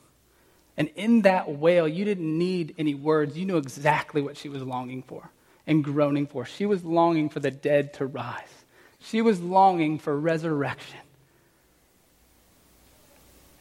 And 0.77 0.89
in 0.95 1.23
that 1.23 1.51
wail, 1.51 1.87
you 1.87 2.05
didn't 2.05 2.39
need 2.39 2.75
any 2.79 2.95
words. 2.95 3.37
You 3.37 3.45
knew 3.45 3.57
exactly 3.57 4.23
what 4.23 4.37
she 4.37 4.49
was 4.49 4.63
longing 4.63 5.03
for 5.03 5.31
and 5.67 5.83
groaning 5.85 6.27
for. 6.27 6.45
She 6.45 6.65
was 6.65 6.85
longing 6.85 7.29
for 7.29 7.41
the 7.41 7.51
dead 7.51 7.95
to 7.95 8.07
rise, 8.07 8.62
she 9.05 9.21
was 9.21 9.41
longing 9.41 9.99
for 9.99 10.17
resurrection. 10.19 10.99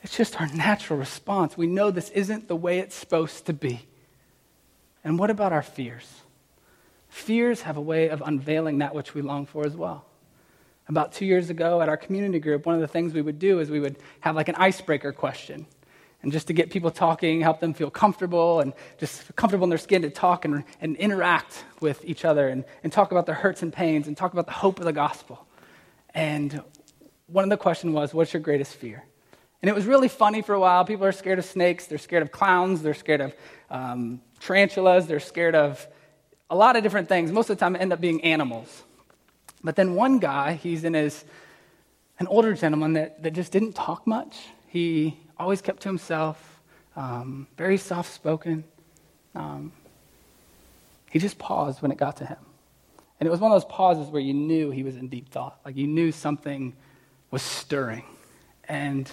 It's 0.03 0.15
just 0.15 0.39
our 0.39 0.47
natural 0.47 0.97
response. 0.97 1.57
We 1.57 1.67
know 1.67 1.91
this 1.91 2.09
isn't 2.09 2.47
the 2.47 2.55
way 2.55 2.79
it's 2.79 2.95
supposed 2.95 3.45
to 3.45 3.53
be. 3.53 3.85
And 5.03 5.17
what 5.19 5.29
about 5.29 5.53
our 5.53 5.61
fears? 5.61 6.07
Fears 7.09 7.61
have 7.61 7.77
a 7.77 7.81
way 7.81 8.09
of 8.09 8.21
unveiling 8.25 8.79
that 8.79 8.95
which 8.95 9.13
we 9.13 9.21
long 9.21 9.45
for 9.45 9.65
as 9.65 9.75
well. 9.75 10.05
About 10.87 11.13
two 11.13 11.25
years 11.25 11.49
ago 11.49 11.81
at 11.81 11.89
our 11.89 11.97
community 11.97 12.39
group, 12.39 12.65
one 12.65 12.75
of 12.75 12.81
the 12.81 12.87
things 12.87 13.13
we 13.13 13.21
would 13.21 13.39
do 13.39 13.59
is 13.59 13.69
we 13.69 13.79
would 13.79 13.97
have 14.21 14.35
like 14.35 14.47
an 14.47 14.55
icebreaker 14.55 15.11
question 15.11 15.65
and 16.23 16.31
just 16.31 16.47
to 16.47 16.53
get 16.53 16.69
people 16.69 16.91
talking, 16.91 17.41
help 17.41 17.59
them 17.59 17.73
feel 17.73 17.89
comfortable 17.89 18.59
and 18.59 18.73
just 18.99 19.35
comfortable 19.35 19.63
in 19.63 19.69
their 19.69 19.79
skin 19.79 20.03
to 20.03 20.09
talk 20.09 20.45
and, 20.45 20.63
and 20.79 20.95
interact 20.97 21.65
with 21.79 22.03
each 22.05 22.25
other 22.25 22.47
and, 22.47 22.63
and 22.83 22.93
talk 22.93 23.11
about 23.11 23.25
their 23.25 23.35
hurts 23.35 23.63
and 23.63 23.73
pains 23.73 24.07
and 24.07 24.15
talk 24.15 24.33
about 24.33 24.45
the 24.45 24.51
hope 24.51 24.79
of 24.79 24.85
the 24.85 24.93
gospel. 24.93 25.47
And 26.13 26.61
one 27.27 27.43
of 27.43 27.49
the 27.49 27.57
questions 27.57 27.93
was, 27.93 28.13
What's 28.13 28.33
your 28.33 28.41
greatest 28.41 28.75
fear? 28.75 29.03
And 29.61 29.69
it 29.69 29.75
was 29.75 29.85
really 29.85 30.07
funny 30.07 30.41
for 30.41 30.53
a 30.53 30.59
while. 30.59 30.85
People 30.85 31.05
are 31.05 31.11
scared 31.11 31.39
of 31.39 31.45
snakes, 31.45 31.87
they're 31.87 31.97
scared 31.97 32.23
of 32.23 32.31
clowns, 32.31 32.81
they're 32.81 32.93
scared 32.93 33.21
of 33.21 33.33
um, 33.69 34.21
tarantulas, 34.39 35.07
they're 35.07 35.19
scared 35.19 35.55
of 35.55 35.87
a 36.49 36.55
lot 36.55 36.75
of 36.75 36.83
different 36.83 37.07
things. 37.07 37.31
Most 37.31 37.49
of 37.49 37.57
the 37.57 37.59
time, 37.59 37.75
it 37.75 37.79
end 37.79 37.93
up 37.93 38.01
being 38.01 38.23
animals. 38.23 38.83
But 39.63 39.75
then 39.75 39.95
one 39.95 40.19
guy, 40.19 40.53
he's 40.53 40.83
in 40.83 40.95
his, 40.95 41.23
an 42.19 42.27
older 42.27 42.53
gentleman 42.53 42.93
that, 42.93 43.21
that 43.23 43.31
just 43.31 43.51
didn't 43.51 43.73
talk 43.73 44.07
much. 44.07 44.37
He 44.67 45.17
always 45.41 45.61
kept 45.61 45.81
to 45.83 45.89
himself, 45.89 46.61
um, 46.95 47.47
very 47.57 47.77
soft 47.77 48.13
spoken. 48.13 48.63
Um, 49.35 49.71
he 51.09 51.19
just 51.19 51.37
paused 51.37 51.81
when 51.81 51.91
it 51.91 51.97
got 51.97 52.17
to 52.17 52.25
him. 52.25 52.37
And 53.19 53.27
it 53.27 53.29
was 53.29 53.39
one 53.39 53.51
of 53.51 53.55
those 53.55 53.69
pauses 53.69 54.09
where 54.09 54.21
you 54.21 54.33
knew 54.33 54.71
he 54.71 54.83
was 54.83 54.95
in 54.95 55.07
deep 55.07 55.29
thought, 55.29 55.59
like 55.65 55.75
you 55.75 55.87
knew 55.87 56.11
something 56.11 56.73
was 57.29 57.41
stirring. 57.41 58.05
And 58.67 59.11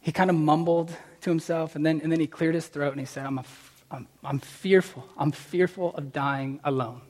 he 0.00 0.12
kind 0.12 0.30
of 0.30 0.36
mumbled 0.36 0.94
to 1.20 1.30
himself, 1.30 1.76
and 1.76 1.84
then, 1.84 2.00
and 2.02 2.10
then 2.10 2.20
he 2.20 2.26
cleared 2.26 2.54
his 2.54 2.66
throat 2.66 2.92
and 2.92 3.00
he 3.00 3.06
said, 3.06 3.26
I'm, 3.26 3.38
a, 3.38 3.44
I'm, 3.90 4.06
I'm 4.24 4.38
fearful. 4.38 5.08
I'm 5.16 5.32
fearful 5.32 5.94
of 5.94 6.12
dying 6.12 6.60
alone. 6.64 7.02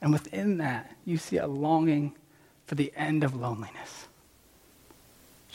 And 0.00 0.12
within 0.12 0.58
that, 0.58 0.94
you 1.04 1.16
see 1.16 1.38
a 1.38 1.46
longing 1.46 2.14
for 2.66 2.74
the 2.74 2.92
end 2.96 3.24
of 3.24 3.34
loneliness 3.34 4.07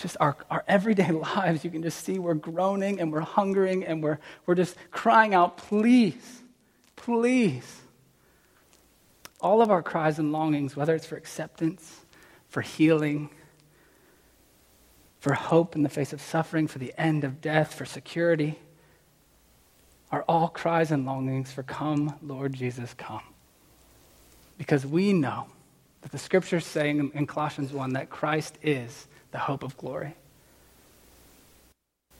just 0.03 0.17
our, 0.19 0.35
our 0.51 0.63
everyday 0.67 1.11
lives, 1.35 1.63
you 1.63 1.71
can 1.71 1.81
just 1.81 2.03
see 2.03 2.19
we're 2.19 2.35
groaning 2.35 2.99
and 2.99 3.11
we're 3.11 3.21
hungering 3.21 3.83
and 3.83 4.03
we're, 4.03 4.19
we're 4.45 4.53
just 4.53 4.75
crying 4.91 5.33
out, 5.33 5.57
please, 5.57 6.43
please. 6.95 7.81
All 9.41 9.61
of 9.61 9.71
our 9.71 9.81
cries 9.81 10.19
and 10.19 10.31
longings, 10.31 10.75
whether 10.75 10.93
it's 10.93 11.07
for 11.07 11.15
acceptance, 11.15 12.01
for 12.49 12.61
healing, 12.61 13.29
for 15.19 15.33
hope 15.33 15.75
in 15.75 15.83
the 15.83 15.89
face 15.89 16.13
of 16.13 16.21
suffering, 16.21 16.67
for 16.67 16.79
the 16.79 16.93
end 16.97 17.23
of 17.23 17.41
death, 17.41 17.73
for 17.73 17.85
security, 17.85 18.59
are 20.11 20.23
all 20.27 20.49
cries 20.49 20.91
and 20.91 21.05
longings 21.05 21.51
for 21.51 21.63
come, 21.63 22.15
Lord 22.21 22.53
Jesus, 22.53 22.93
come. 22.93 23.23
Because 24.57 24.85
we 24.85 25.13
know 25.13 25.47
that 26.03 26.11
the 26.11 26.17
scriptures 26.17 26.65
saying 26.65 27.11
in 27.13 27.25
Colossians 27.25 27.73
1 27.73 27.93
that 27.93 28.09
Christ 28.09 28.57
is 28.61 29.07
the 29.31 29.39
hope 29.39 29.63
of 29.63 29.75
glory. 29.77 30.15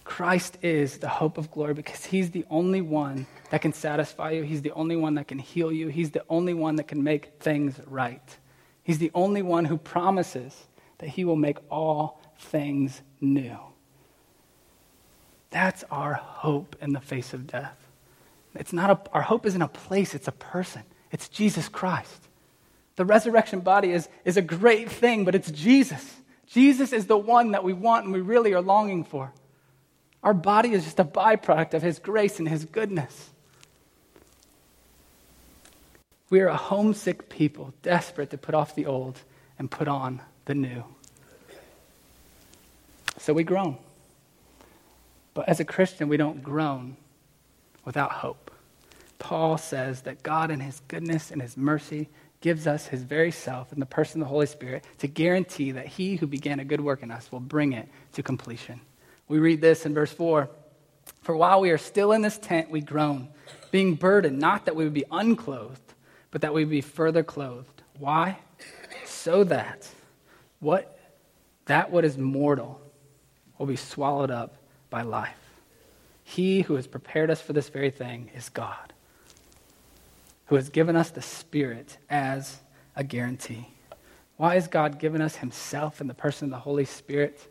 Christ 0.03 0.57
is 0.61 0.97
the 0.97 1.07
hope 1.07 1.37
of 1.37 1.51
glory 1.51 1.73
because 1.73 2.05
he's 2.05 2.31
the 2.31 2.45
only 2.49 2.81
one 2.81 3.25
that 3.51 3.61
can 3.61 3.73
satisfy 3.73 4.31
you. 4.31 4.43
He's 4.43 4.61
the 4.61 4.71
only 4.71 4.95
one 4.95 5.15
that 5.15 5.27
can 5.27 5.39
heal 5.39 5.71
you. 5.71 5.89
He's 5.89 6.11
the 6.11 6.23
only 6.29 6.53
one 6.53 6.77
that 6.77 6.87
can 6.87 7.03
make 7.03 7.39
things 7.39 7.79
right. 7.87 8.37
He's 8.83 8.97
the 8.97 9.11
only 9.13 9.41
one 9.41 9.65
who 9.65 9.77
promises 9.77 10.65
that 10.97 11.09
he 11.09 11.25
will 11.25 11.35
make 11.35 11.57
all 11.69 12.21
things 12.39 13.01
new. 13.21 13.57
That's 15.51 15.83
our 15.91 16.13
hope 16.13 16.75
in 16.81 16.93
the 16.93 16.99
face 16.99 17.33
of 17.33 17.47
death. 17.47 17.77
It's 18.55 18.73
not 18.73 18.89
a, 18.89 19.11
our 19.13 19.21
hope 19.21 19.45
isn't 19.45 19.61
a 19.61 19.67
place, 19.67 20.13
it's 20.13 20.27
a 20.27 20.33
person. 20.33 20.83
It's 21.11 21.29
Jesus 21.29 21.69
Christ. 21.69 22.27
The 22.95 23.05
resurrection 23.05 23.61
body 23.61 23.91
is, 23.91 24.07
is 24.23 24.37
a 24.37 24.41
great 24.41 24.89
thing, 24.89 25.25
but 25.25 25.35
it's 25.35 25.49
Jesus. 25.51 26.15
Jesus 26.47 26.93
is 26.93 27.07
the 27.07 27.17
one 27.17 27.51
that 27.51 27.63
we 27.63 27.73
want 27.73 28.05
and 28.05 28.13
we 28.13 28.21
really 28.21 28.53
are 28.53 28.61
longing 28.61 29.03
for. 29.03 29.33
Our 30.21 30.33
body 30.33 30.71
is 30.71 30.83
just 30.83 30.99
a 30.99 31.05
byproduct 31.05 31.73
of 31.73 31.81
His 31.81 31.99
grace 31.99 32.39
and 32.39 32.47
His 32.47 32.65
goodness. 32.65 33.31
We 36.29 36.39
are 36.41 36.47
a 36.47 36.57
homesick 36.57 37.29
people, 37.29 37.73
desperate 37.81 38.29
to 38.31 38.37
put 38.37 38.55
off 38.55 38.75
the 38.75 38.85
old 38.85 39.19
and 39.59 39.69
put 39.69 39.87
on 39.87 40.21
the 40.45 40.55
new. 40.55 40.83
So 43.17 43.33
we 43.33 43.43
groan. 43.43 43.77
But 45.33 45.49
as 45.49 45.59
a 45.59 45.65
Christian, 45.65 46.09
we 46.09 46.17
don't 46.17 46.43
groan 46.43 46.97
without 47.85 48.11
hope. 48.11 48.51
Paul 49.19 49.57
says 49.57 50.01
that 50.01 50.23
God, 50.23 50.51
in 50.51 50.59
his 50.59 50.81
goodness 50.87 51.31
and 51.31 51.41
his 51.41 51.55
mercy, 51.55 52.09
gives 52.43 52.67
us 52.67 52.87
his 52.87 53.01
very 53.01 53.31
self 53.31 53.71
in 53.71 53.79
the 53.79 53.85
person 53.85 54.21
of 54.21 54.27
the 54.27 54.29
Holy 54.29 54.45
Spirit 54.45 54.83
to 54.97 55.07
guarantee 55.07 55.71
that 55.71 55.87
he 55.87 56.17
who 56.17 56.27
began 56.27 56.59
a 56.59 56.65
good 56.65 56.81
work 56.81 57.01
in 57.01 57.09
us 57.09 57.31
will 57.31 57.39
bring 57.39 57.71
it 57.71 57.87
to 58.11 58.21
completion. 58.21 58.81
We 59.29 59.39
read 59.39 59.61
this 59.61 59.85
in 59.85 59.93
verse 59.93 60.11
4 60.11 60.49
For 61.21 61.37
while 61.37 61.61
we 61.61 61.71
are 61.71 61.77
still 61.77 62.11
in 62.11 62.21
this 62.21 62.37
tent, 62.37 62.69
we 62.69 62.81
groan, 62.81 63.29
being 63.71 63.95
burdened, 63.95 64.39
not 64.39 64.65
that 64.65 64.75
we 64.75 64.83
would 64.83 64.93
be 64.93 65.05
unclothed, 65.09 65.93
but 66.31 66.41
that 66.41 66.53
we 66.53 66.65
would 66.65 66.69
be 66.69 66.81
further 66.81 67.23
clothed. 67.23 67.81
Why? 67.97 68.37
So 69.05 69.45
that 69.45 69.87
what 70.59 70.99
that 71.65 71.91
what 71.91 72.03
is 72.03 72.17
mortal 72.17 72.81
will 73.57 73.67
be 73.67 73.77
swallowed 73.77 74.31
up 74.31 74.55
by 74.89 75.03
life. 75.03 75.39
He 76.25 76.61
who 76.61 76.75
has 76.75 76.87
prepared 76.87 77.31
us 77.31 77.39
for 77.39 77.53
this 77.53 77.69
very 77.69 77.89
thing 77.89 78.31
is 78.35 78.49
God, 78.49 78.92
who 80.47 80.55
has 80.55 80.69
given 80.69 80.95
us 80.95 81.09
the 81.09 81.21
Spirit 81.21 81.97
as 82.09 82.59
a 82.95 83.03
guarantee. 83.03 83.67
Why 84.37 84.55
has 84.55 84.67
God 84.67 84.99
given 84.99 85.21
us 85.21 85.37
Himself 85.37 86.01
in 86.01 86.07
the 86.07 86.13
person 86.13 86.45
of 86.45 86.51
the 86.51 86.57
Holy 86.57 86.85
Spirit 86.85 87.47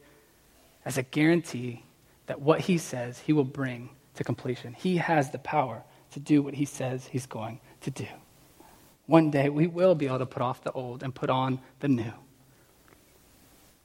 as 0.85 0.98
a 0.98 1.02
guarantee 1.02 1.85
that 2.26 2.40
what 2.40 2.61
He 2.61 2.78
says 2.78 3.18
He 3.20 3.33
will 3.33 3.44
bring 3.44 3.90
to 4.14 4.24
completion? 4.24 4.74
He 4.74 4.98
has 4.98 5.31
the 5.31 5.38
power 5.38 5.83
to 6.12 6.20
do 6.20 6.42
what 6.42 6.55
He 6.55 6.64
says 6.64 7.07
He's 7.07 7.26
going 7.26 7.61
to 7.83 7.90
do. 7.90 8.07
One 9.07 9.31
day 9.31 9.48
we 9.48 9.66
will 9.66 9.94
be 9.94 10.07
able 10.07 10.18
to 10.18 10.26
put 10.26 10.42
off 10.42 10.62
the 10.62 10.72
old 10.72 11.02
and 11.02 11.14
put 11.14 11.31
on 11.31 11.61
the 11.81 11.88
new. 11.88 12.12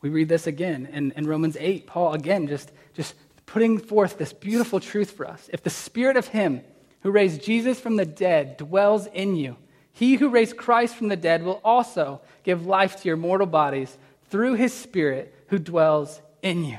We 0.02 0.10
read 0.10 0.30
this 0.30 0.46
again 0.48 0.88
in, 0.92 1.12
in 1.12 1.26
Romans 1.26 1.58
8. 1.60 1.88
Paul, 1.88 2.14
again, 2.14 2.48
just, 2.48 2.72
just 2.94 3.16
putting 3.46 3.80
forth 3.80 4.18
this 4.18 4.32
beautiful 4.32 4.80
truth 4.80 5.12
for 5.12 5.28
us. 5.28 5.50
If 5.52 5.64
the 5.64 5.70
spirit 5.70 6.18
of 6.18 6.28
him 6.28 6.62
who 7.02 7.12
raised 7.12 7.44
Jesus 7.44 7.80
from 7.80 7.96
the 7.96 8.06
dead 8.06 8.58
dwells 8.58 9.08
in 9.08 9.36
you, 9.36 9.58
he 9.92 10.16
who 10.16 10.30
raised 10.30 10.58
Christ 10.58 10.96
from 10.96 11.08
the 11.08 11.16
dead 11.16 11.44
will 11.44 11.60
also 11.64 12.22
give 12.44 12.66
life 12.66 13.02
to 13.02 13.08
your 13.08 13.18
mortal 13.18 13.48
bodies 13.48 13.98
through 14.30 14.54
his 14.54 14.74
spirit 14.74 15.34
who 15.48 15.58
dwells 15.58 16.22
in 16.42 16.64
you. 16.64 16.78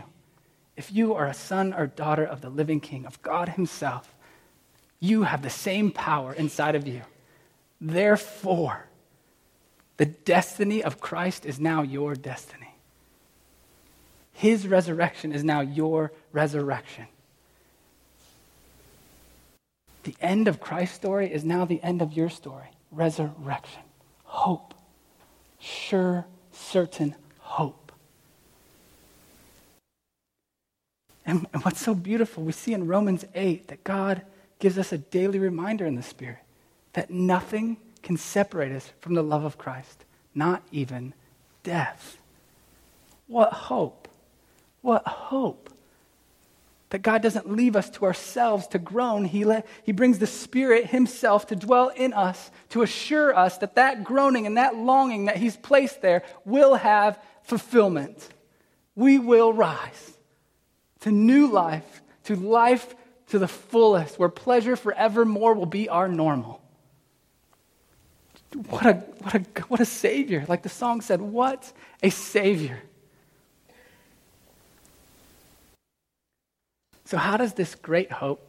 If 0.77 0.93
you 0.93 1.15
are 1.15 1.27
a 1.27 1.35
son 1.35 1.75
or 1.75 1.89
daughter 1.89 2.25
of 2.25 2.41
the 2.41 2.51
living 2.51 2.79
king, 2.79 3.07
of 3.07 3.21
God 3.23 3.49
himself, 3.49 4.15
you 5.01 5.25
have 5.25 5.43
the 5.43 5.51
same 5.51 5.91
power 5.91 6.33
inside 6.33 6.77
of 6.77 6.87
you. 6.87 7.03
Therefore, 7.81 8.87
the 9.97 10.07
destiny 10.07 10.83
of 10.83 11.01
Christ 11.01 11.45
is 11.45 11.59
now 11.59 11.83
your 11.83 12.15
destiny. 12.15 12.75
His 14.33 14.69
resurrection 14.69 15.33
is 15.33 15.43
now 15.43 15.61
your 15.61 16.13
resurrection. 16.33 17.07
The 20.09 20.17
end 20.23 20.49
of 20.49 20.59
Christ's 20.59 20.97
story 20.97 21.31
is 21.31 21.45
now 21.45 21.67
the 21.67 21.83
end 21.83 22.01
of 22.01 22.15
your 22.15 22.31
story 22.31 22.69
resurrection, 22.91 23.83
hope, 24.25 24.73
sure, 25.61 26.25
certain 26.51 27.15
hope. 27.41 27.93
And, 31.27 31.47
and, 31.53 31.63
what's 31.63 31.83
so 31.83 31.95
beautiful, 31.95 32.43
we 32.43 32.53
see 32.53 32.73
in 32.73 32.87
Romans 32.87 33.27
8 33.35 33.69
that 33.69 33.85
God 33.85 34.23
gives 34.61 34.79
us 34.79 34.93
a 34.93 34.97
daily 34.97 35.39
reminder 35.39 35.85
in 35.85 35.95
the 35.95 36.03
Spirit 36.03 36.39
that 36.95 37.11
nothing 37.11 37.77
can 38.03 38.17
separate 38.17 38.73
us 38.73 38.91
from 39.03 39.13
the 39.13 39.23
love 39.23 39.45
of 39.45 39.59
Christ, 39.59 40.07
not 40.35 40.63
even 40.73 41.13
death. 41.65 42.17
What 43.27 43.53
hope! 43.53 44.09
What 44.81 45.07
hope! 45.07 45.68
That 46.91 47.03
God 47.03 47.23
doesn't 47.23 47.51
leave 47.51 47.77
us 47.77 47.91
to 47.91 48.07
ourselves 48.07 48.67
to 48.69 48.79
groan. 48.79 49.27
He, 49.27 49.45
let, 49.45 49.67
he 49.83 49.93
brings 49.93 50.19
the 50.19 50.27
Spirit 50.27 50.87
Himself 50.87 51.49
to 51.49 51.57
dwell 51.57 51.89
in 51.89 52.15
us, 52.15 52.51
to 52.71 52.83
assure 52.83 53.37
us 53.37 53.59
that 53.59 53.75
that 53.75 54.05
groaning 54.05 54.47
and 54.47 54.57
that 54.57 54.75
longing 54.75 55.27
that 55.27 55.37
He's 55.37 55.57
placed 55.57 56.01
there 56.01 56.23
will 56.47 56.75
have 56.75 57.19
fulfillment. 57.43 58.29
We 58.95 59.19
will 59.19 59.53
rise 59.53 60.19
to 61.01 61.13
new 61.13 61.47
life, 61.49 62.03
to 62.25 62.37
life 62.37 62.95
to 63.29 63.39
the 63.39 63.49
fullest, 63.49 64.19
where 64.19 64.31
pleasure 64.31 64.75
forevermore 64.75 65.55
will 65.55 65.67
be 65.67 65.89
our 65.89 66.09
normal. 66.09 66.63
What 68.69 68.87
a, 68.87 68.95
what 68.95 69.35
a, 69.35 69.39
what 69.69 69.81
a 69.81 69.85
Savior. 69.85 70.45
Like 70.49 70.63
the 70.63 70.71
song 70.71 71.03
said, 71.03 71.21
what 71.21 71.71
a 72.03 72.09
Savior. 72.09 72.83
So, 77.09 77.17
how 77.17 77.39
does 77.39 77.55
this 77.55 77.75
great 77.75 78.13
hope 78.13 78.47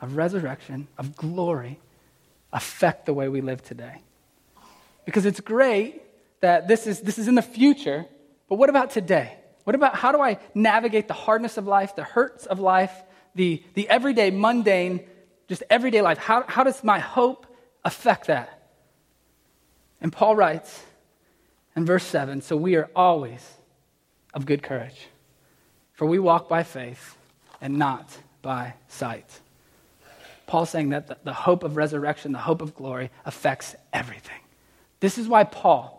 of 0.00 0.16
resurrection, 0.16 0.88
of 0.98 1.14
glory, 1.14 1.78
affect 2.52 3.06
the 3.06 3.14
way 3.14 3.28
we 3.28 3.42
live 3.42 3.62
today? 3.62 4.02
Because 5.04 5.24
it's 5.24 5.38
great 5.38 6.02
that 6.40 6.66
this 6.66 6.88
is, 6.88 7.00
this 7.00 7.16
is 7.16 7.28
in 7.28 7.36
the 7.36 7.42
future, 7.42 8.06
but 8.48 8.56
what 8.56 8.70
about 8.70 8.90
today? 8.90 9.36
What 9.62 9.76
about 9.76 9.94
how 9.94 10.10
do 10.10 10.20
I 10.20 10.40
navigate 10.52 11.06
the 11.06 11.14
hardness 11.14 11.58
of 11.58 11.68
life, 11.68 11.94
the 11.94 12.02
hurts 12.02 12.44
of 12.44 12.58
life, 12.58 13.04
the, 13.36 13.62
the 13.74 13.88
everyday, 13.88 14.32
mundane, 14.32 15.06
just 15.46 15.62
everyday 15.70 16.02
life? 16.02 16.18
How, 16.18 16.42
how 16.48 16.64
does 16.64 16.82
my 16.82 16.98
hope 16.98 17.46
affect 17.84 18.26
that? 18.26 18.68
And 20.00 20.12
Paul 20.12 20.34
writes 20.34 20.82
in 21.76 21.86
verse 21.86 22.02
7 22.02 22.40
So 22.40 22.56
we 22.56 22.74
are 22.74 22.90
always 22.96 23.48
of 24.34 24.44
good 24.44 24.64
courage, 24.64 25.06
for 25.92 26.06
we 26.06 26.18
walk 26.18 26.48
by 26.48 26.64
faith 26.64 27.16
and 27.60 27.78
not 27.78 28.16
by 28.42 28.74
sight. 28.88 29.40
Paul's 30.46 30.70
saying 30.70 30.88
that 30.90 31.06
the, 31.06 31.16
the 31.24 31.32
hope 31.32 31.62
of 31.62 31.76
resurrection, 31.76 32.32
the 32.32 32.38
hope 32.38 32.62
of 32.62 32.74
glory, 32.74 33.10
affects 33.24 33.76
everything. 33.92 34.40
This 34.98 35.16
is 35.16 35.28
why 35.28 35.44
Paul, 35.44 35.96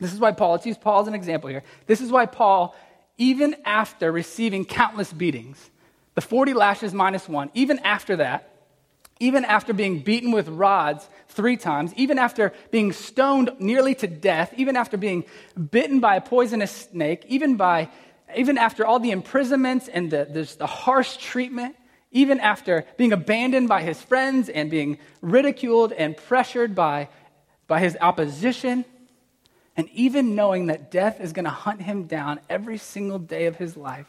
this 0.00 0.12
is 0.12 0.18
why 0.18 0.32
Paul, 0.32 0.52
let's 0.52 0.66
use 0.66 0.76
Paul 0.76 1.02
as 1.02 1.08
an 1.08 1.14
example 1.14 1.48
here. 1.48 1.62
This 1.86 2.00
is 2.00 2.10
why 2.10 2.26
Paul, 2.26 2.74
even 3.16 3.56
after 3.64 4.10
receiving 4.10 4.64
countless 4.64 5.12
beatings, 5.12 5.70
the 6.14 6.20
40 6.20 6.54
lashes 6.54 6.92
minus 6.92 7.28
one, 7.28 7.50
even 7.54 7.78
after 7.80 8.16
that, 8.16 8.50
even 9.18 9.44
after 9.44 9.72
being 9.72 10.00
beaten 10.00 10.30
with 10.30 10.48
rods 10.48 11.08
three 11.28 11.56
times, 11.56 11.92
even 11.94 12.18
after 12.18 12.52
being 12.70 12.92
stoned 12.92 13.50
nearly 13.58 13.94
to 13.94 14.06
death, 14.06 14.52
even 14.56 14.76
after 14.76 14.96
being 14.96 15.24
bitten 15.70 16.00
by 16.00 16.16
a 16.16 16.20
poisonous 16.20 16.70
snake, 16.70 17.24
even 17.28 17.56
by 17.56 17.88
even 18.34 18.58
after 18.58 18.84
all 18.84 18.98
the 18.98 19.10
imprisonments 19.10 19.88
and 19.88 20.10
the, 20.10 20.48
the, 20.58 20.66
harsh 20.66 21.16
treatment, 21.16 21.76
even 22.10 22.40
after 22.40 22.84
being 22.96 23.12
abandoned 23.12 23.68
by 23.68 23.82
his 23.82 24.00
friends 24.00 24.48
and 24.48 24.70
being 24.70 24.98
ridiculed 25.20 25.92
and 25.92 26.16
pressured 26.16 26.74
by, 26.74 27.08
by 27.66 27.80
his 27.80 27.96
opposition, 28.00 28.84
and 29.76 29.88
even 29.90 30.34
knowing 30.34 30.66
that 30.66 30.90
death 30.90 31.20
is 31.20 31.32
going 31.32 31.44
to 31.44 31.50
hunt 31.50 31.82
him 31.82 32.04
down 32.04 32.40
every 32.48 32.78
single 32.78 33.18
day 33.18 33.46
of 33.46 33.56
his 33.56 33.76
life, 33.76 34.06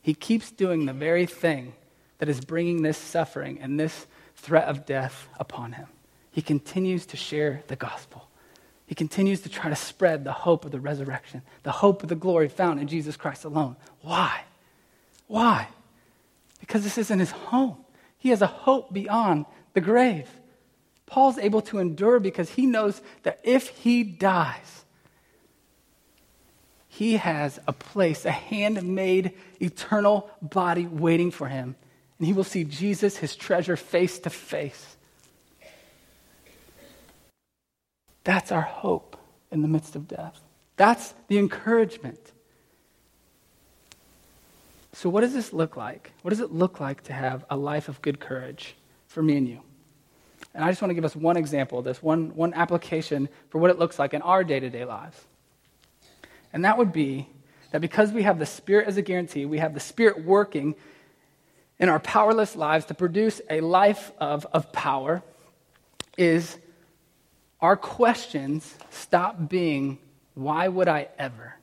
he 0.00 0.14
keeps 0.14 0.50
doing 0.50 0.86
the 0.86 0.92
very 0.92 1.26
thing 1.26 1.74
that 2.18 2.28
is 2.28 2.40
bringing 2.40 2.82
this 2.82 2.96
suffering 2.96 3.58
and 3.60 3.78
this 3.78 4.06
threat 4.36 4.68
of 4.68 4.86
death 4.86 5.28
upon 5.38 5.72
him. 5.72 5.88
He 6.30 6.42
continues 6.42 7.06
to 7.06 7.16
share 7.16 7.62
the 7.66 7.76
gospel. 7.76 8.28
He 8.86 8.94
continues 8.94 9.40
to 9.42 9.48
try 9.48 9.68
to 9.68 9.76
spread 9.76 10.24
the 10.24 10.32
hope 10.32 10.64
of 10.64 10.70
the 10.70 10.80
resurrection, 10.80 11.42
the 11.64 11.72
hope 11.72 12.02
of 12.02 12.08
the 12.08 12.14
glory 12.14 12.48
found 12.48 12.80
in 12.80 12.86
Jesus 12.86 13.16
Christ 13.16 13.44
alone. 13.44 13.76
Why? 14.00 14.42
Why? 15.26 15.68
Because 16.60 16.84
this 16.84 16.98
isn't 16.98 17.18
his 17.18 17.32
home. 17.32 17.76
He 18.18 18.30
has 18.30 18.42
a 18.42 18.46
hope 18.46 18.92
beyond 18.92 19.46
the 19.74 19.80
grave. 19.80 20.28
Paul's 21.06 21.38
able 21.38 21.62
to 21.62 21.78
endure 21.78 22.20
because 22.20 22.50
he 22.50 22.66
knows 22.66 23.00
that 23.22 23.40
if 23.44 23.68
he 23.68 24.02
dies, 24.02 24.84
he 26.88 27.16
has 27.16 27.60
a 27.68 27.72
place, 27.72 28.24
a 28.24 28.30
handmade, 28.30 29.32
eternal 29.60 30.30
body 30.40 30.86
waiting 30.86 31.30
for 31.30 31.46
him. 31.46 31.76
And 32.18 32.26
he 32.26 32.32
will 32.32 32.44
see 32.44 32.64
Jesus, 32.64 33.18
his 33.18 33.36
treasure, 33.36 33.76
face 33.76 34.18
to 34.20 34.30
face. 34.30 34.95
That's 38.26 38.50
our 38.50 38.60
hope 38.60 39.16
in 39.52 39.62
the 39.62 39.68
midst 39.68 39.94
of 39.94 40.08
death. 40.08 40.40
That's 40.74 41.14
the 41.28 41.38
encouragement. 41.38 42.18
So, 44.94 45.08
what 45.08 45.20
does 45.20 45.32
this 45.32 45.52
look 45.52 45.76
like? 45.76 46.10
What 46.22 46.30
does 46.30 46.40
it 46.40 46.50
look 46.50 46.80
like 46.80 47.04
to 47.04 47.12
have 47.12 47.44
a 47.48 47.56
life 47.56 47.88
of 47.88 48.02
good 48.02 48.18
courage 48.18 48.74
for 49.06 49.22
me 49.22 49.36
and 49.36 49.48
you? 49.48 49.60
And 50.54 50.64
I 50.64 50.72
just 50.72 50.82
want 50.82 50.90
to 50.90 50.96
give 50.96 51.04
us 51.04 51.14
one 51.14 51.36
example 51.36 51.78
of 51.78 51.84
this, 51.84 52.02
one, 52.02 52.34
one 52.34 52.52
application 52.54 53.28
for 53.50 53.58
what 53.58 53.70
it 53.70 53.78
looks 53.78 53.96
like 53.96 54.12
in 54.12 54.22
our 54.22 54.42
day 54.42 54.58
to 54.58 54.70
day 54.70 54.84
lives. 54.84 55.24
And 56.52 56.64
that 56.64 56.78
would 56.78 56.92
be 56.92 57.28
that 57.70 57.80
because 57.80 58.10
we 58.10 58.24
have 58.24 58.40
the 58.40 58.46
Spirit 58.46 58.88
as 58.88 58.96
a 58.96 59.02
guarantee, 59.02 59.46
we 59.46 59.58
have 59.58 59.72
the 59.72 59.78
Spirit 59.78 60.24
working 60.24 60.74
in 61.78 61.88
our 61.88 62.00
powerless 62.00 62.56
lives 62.56 62.86
to 62.86 62.94
produce 62.94 63.40
a 63.48 63.60
life 63.60 64.10
of, 64.18 64.48
of 64.52 64.72
power, 64.72 65.22
is 66.18 66.58
our 67.60 67.76
questions 67.76 68.76
stop 68.90 69.48
being, 69.48 69.98
why 70.34 70.68
would 70.68 70.88
I 70.88 71.08
ever? 71.18 71.56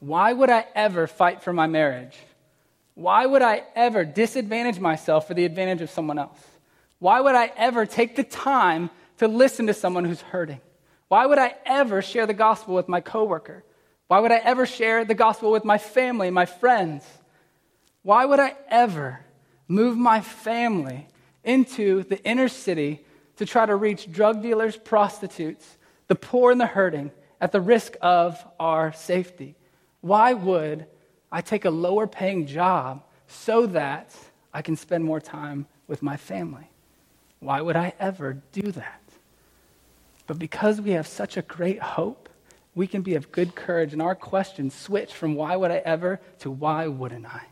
Why 0.00 0.32
would 0.32 0.50
I 0.50 0.66
ever 0.74 1.06
fight 1.06 1.42
for 1.42 1.52
my 1.52 1.66
marriage? 1.66 2.16
Why 2.94 3.26
would 3.26 3.42
I 3.42 3.64
ever 3.74 4.04
disadvantage 4.04 4.78
myself 4.78 5.26
for 5.26 5.34
the 5.34 5.44
advantage 5.44 5.82
of 5.82 5.90
someone 5.90 6.18
else? 6.18 6.38
Why 6.98 7.20
would 7.20 7.34
I 7.34 7.52
ever 7.56 7.84
take 7.86 8.16
the 8.16 8.24
time 8.24 8.90
to 9.18 9.28
listen 9.28 9.66
to 9.66 9.74
someone 9.74 10.04
who's 10.04 10.20
hurting? 10.20 10.60
Why 11.08 11.26
would 11.26 11.38
I 11.38 11.54
ever 11.64 12.02
share 12.02 12.26
the 12.26 12.34
gospel 12.34 12.74
with 12.74 12.88
my 12.88 13.00
coworker? 13.00 13.64
Why 14.08 14.20
would 14.20 14.32
I 14.32 14.36
ever 14.38 14.66
share 14.66 15.04
the 15.04 15.14
gospel 15.14 15.50
with 15.50 15.64
my 15.64 15.78
family, 15.78 16.30
my 16.30 16.46
friends? 16.46 17.04
Why 18.02 18.24
would 18.24 18.40
I 18.40 18.54
ever 18.68 19.20
move 19.68 19.96
my 19.96 20.20
family 20.20 21.08
into 21.44 22.04
the 22.04 22.22
inner 22.22 22.48
city 22.48 23.04
to 23.36 23.46
try 23.46 23.66
to 23.66 23.76
reach 23.76 24.10
drug 24.10 24.42
dealers, 24.42 24.76
prostitutes, 24.76 25.78
the 26.08 26.14
poor 26.14 26.50
and 26.50 26.60
the 26.60 26.66
hurting 26.66 27.10
at 27.40 27.52
the 27.52 27.60
risk 27.60 27.96
of 28.00 28.42
our 28.58 28.92
safety? 28.92 29.54
Why 30.00 30.32
would 30.32 30.86
I 31.30 31.40
take 31.40 31.64
a 31.64 31.70
lower 31.70 32.06
paying 32.06 32.46
job 32.46 33.02
so 33.26 33.66
that 33.66 34.14
I 34.52 34.62
can 34.62 34.76
spend 34.76 35.04
more 35.04 35.20
time 35.20 35.66
with 35.86 36.02
my 36.02 36.16
family? 36.16 36.70
Why 37.40 37.60
would 37.60 37.76
I 37.76 37.92
ever 37.98 38.42
do 38.52 38.72
that? 38.72 39.02
But 40.26 40.38
because 40.38 40.80
we 40.80 40.92
have 40.92 41.06
such 41.06 41.36
a 41.36 41.42
great 41.42 41.80
hope, 41.80 42.28
we 42.74 42.86
can 42.86 43.02
be 43.02 43.14
of 43.14 43.32
good 43.32 43.54
courage, 43.54 43.92
and 43.92 44.02
our 44.02 44.14
questions 44.14 44.74
switch 44.74 45.12
from 45.14 45.34
why 45.34 45.56
would 45.56 45.70
I 45.70 45.78
ever 45.78 46.20
to 46.40 46.50
why 46.50 46.86
wouldn't 46.86 47.26
I? 47.26 47.42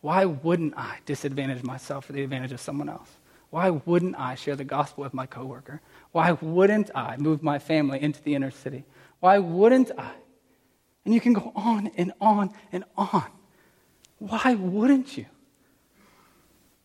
Why 0.00 0.24
wouldn't 0.24 0.74
I 0.76 0.98
disadvantage 1.04 1.62
myself 1.62 2.06
for 2.06 2.12
the 2.12 2.22
advantage 2.22 2.52
of 2.52 2.60
someone 2.60 2.88
else? 2.88 3.10
Why 3.50 3.70
wouldn't 3.70 4.16
I 4.18 4.34
share 4.34 4.56
the 4.56 4.64
gospel 4.64 5.04
with 5.04 5.14
my 5.14 5.26
coworker? 5.26 5.80
Why 6.12 6.32
wouldn't 6.32 6.90
I 6.94 7.16
move 7.16 7.42
my 7.42 7.58
family 7.58 8.02
into 8.02 8.22
the 8.22 8.34
inner 8.34 8.50
city? 8.50 8.84
Why 9.20 9.38
wouldn't 9.38 9.90
I? 9.96 10.12
And 11.04 11.14
you 11.14 11.20
can 11.20 11.32
go 11.32 11.52
on 11.54 11.90
and 11.96 12.12
on 12.20 12.52
and 12.72 12.84
on. 12.96 13.24
Why 14.18 14.54
wouldn't 14.54 15.16
you? 15.16 15.26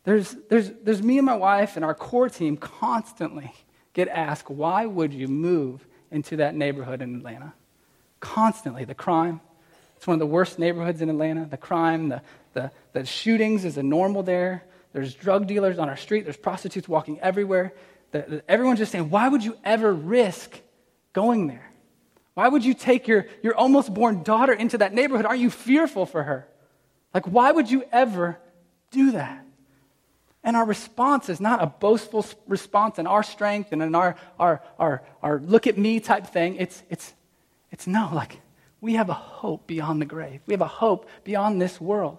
There's, 0.04 0.36
there's, 0.48 0.70
there's 0.82 1.02
me 1.02 1.18
and 1.18 1.26
my 1.26 1.36
wife 1.36 1.76
and 1.76 1.84
our 1.84 1.94
core 1.94 2.28
team 2.28 2.56
constantly 2.56 3.52
get 3.92 4.08
asked, 4.08 4.50
why 4.50 4.86
would 4.86 5.12
you 5.12 5.28
move 5.28 5.86
into 6.10 6.36
that 6.36 6.54
neighborhood 6.54 7.02
in 7.02 7.16
Atlanta? 7.16 7.52
Constantly. 8.20 8.84
The 8.84 8.94
crime. 8.94 9.40
It's 9.96 10.06
one 10.06 10.14
of 10.14 10.20
the 10.20 10.26
worst 10.26 10.58
neighborhoods 10.58 11.00
in 11.02 11.10
Atlanta. 11.10 11.46
The 11.46 11.56
crime, 11.56 12.08
the, 12.08 12.22
the, 12.54 12.70
the 12.92 13.04
shootings 13.04 13.64
is 13.64 13.76
a 13.76 13.82
normal 13.82 14.22
there. 14.22 14.64
There's 14.92 15.14
drug 15.14 15.46
dealers 15.46 15.78
on 15.78 15.88
our 15.88 15.96
street. 15.96 16.24
There's 16.24 16.36
prostitutes 16.36 16.88
walking 16.88 17.20
everywhere. 17.20 17.72
Everyone's 18.46 18.78
just 18.78 18.92
saying, 18.92 19.08
why 19.08 19.28
would 19.28 19.42
you 19.42 19.56
ever 19.64 19.92
risk 19.92 20.60
going 21.12 21.46
there? 21.46 21.70
Why 22.34 22.48
would 22.48 22.64
you 22.64 22.74
take 22.74 23.08
your, 23.08 23.26
your 23.42 23.54
almost 23.54 23.92
born 23.92 24.22
daughter 24.22 24.52
into 24.52 24.78
that 24.78 24.92
neighborhood? 24.92 25.26
Aren't 25.26 25.40
you 25.40 25.50
fearful 25.50 26.06
for 26.06 26.22
her? 26.22 26.46
Like, 27.14 27.26
why 27.26 27.52
would 27.52 27.70
you 27.70 27.84
ever 27.92 28.38
do 28.90 29.12
that? 29.12 29.44
And 30.44 30.56
our 30.56 30.64
response 30.64 31.28
is 31.28 31.40
not 31.40 31.62
a 31.62 31.66
boastful 31.66 32.26
response 32.48 32.98
in 32.98 33.06
our 33.06 33.22
strength 33.22 33.72
and 33.72 33.82
in 33.82 33.94
our, 33.94 34.16
our, 34.38 34.62
our, 34.78 35.02
our 35.22 35.38
look 35.38 35.66
at 35.66 35.78
me 35.78 36.00
type 36.00 36.26
thing. 36.26 36.56
It's, 36.56 36.82
it's, 36.90 37.14
it's 37.70 37.86
no, 37.86 38.10
like, 38.12 38.40
we 38.80 38.94
have 38.94 39.08
a 39.08 39.14
hope 39.14 39.66
beyond 39.66 40.02
the 40.02 40.06
grave. 40.06 40.40
We 40.46 40.52
have 40.52 40.60
a 40.60 40.66
hope 40.66 41.08
beyond 41.22 41.62
this 41.62 41.80
world. 41.80 42.18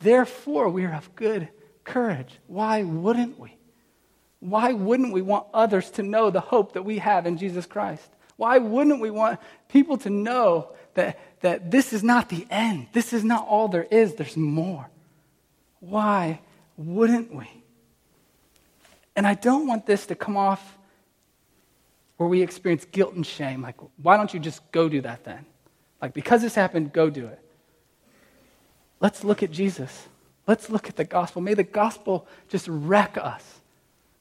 Therefore, 0.00 0.68
we 0.68 0.84
are 0.84 0.94
of 0.94 1.14
good 1.14 1.48
courage. 1.92 2.38
Why 2.46 2.82
wouldn't 2.82 3.38
we? 3.38 3.56
Why 4.40 4.72
wouldn't 4.72 5.12
we 5.12 5.22
want 5.22 5.46
others 5.52 5.90
to 5.92 6.02
know 6.02 6.30
the 6.30 6.40
hope 6.40 6.72
that 6.72 6.82
we 6.82 6.98
have 6.98 7.26
in 7.26 7.36
Jesus 7.36 7.66
Christ? 7.66 8.08
Why 8.36 8.58
wouldn't 8.58 9.00
we 9.00 9.10
want 9.10 9.38
people 9.68 9.98
to 9.98 10.10
know 10.10 10.70
that, 10.94 11.18
that 11.42 11.70
this 11.70 11.92
is 11.92 12.02
not 12.02 12.30
the 12.30 12.46
end? 12.50 12.86
This 12.92 13.12
is 13.12 13.22
not 13.22 13.46
all 13.46 13.68
there 13.68 13.86
is, 13.90 14.14
there's 14.14 14.36
more. 14.36 14.88
Why 15.80 16.40
wouldn't 16.76 17.34
we? 17.34 17.48
And 19.14 19.26
I 19.26 19.34
don't 19.34 19.66
want 19.66 19.84
this 19.84 20.06
to 20.06 20.14
come 20.14 20.36
off 20.36 20.78
where 22.16 22.28
we 22.28 22.40
experience 22.42 22.86
guilt 22.86 23.14
and 23.14 23.26
shame. 23.26 23.60
Like, 23.60 23.76
why 24.00 24.16
don't 24.16 24.32
you 24.32 24.40
just 24.40 24.60
go 24.72 24.88
do 24.88 25.02
that 25.02 25.24
then? 25.24 25.44
Like, 26.00 26.14
because 26.14 26.40
this 26.40 26.54
happened, 26.54 26.92
go 26.92 27.10
do 27.10 27.26
it. 27.26 27.38
Let's 29.00 29.24
look 29.24 29.42
at 29.42 29.50
Jesus. 29.50 30.06
Let's 30.50 30.68
look 30.68 30.88
at 30.88 30.96
the 30.96 31.04
gospel. 31.04 31.40
May 31.42 31.54
the 31.54 31.62
gospel 31.62 32.26
just 32.48 32.66
wreck 32.66 33.16
us. 33.16 33.60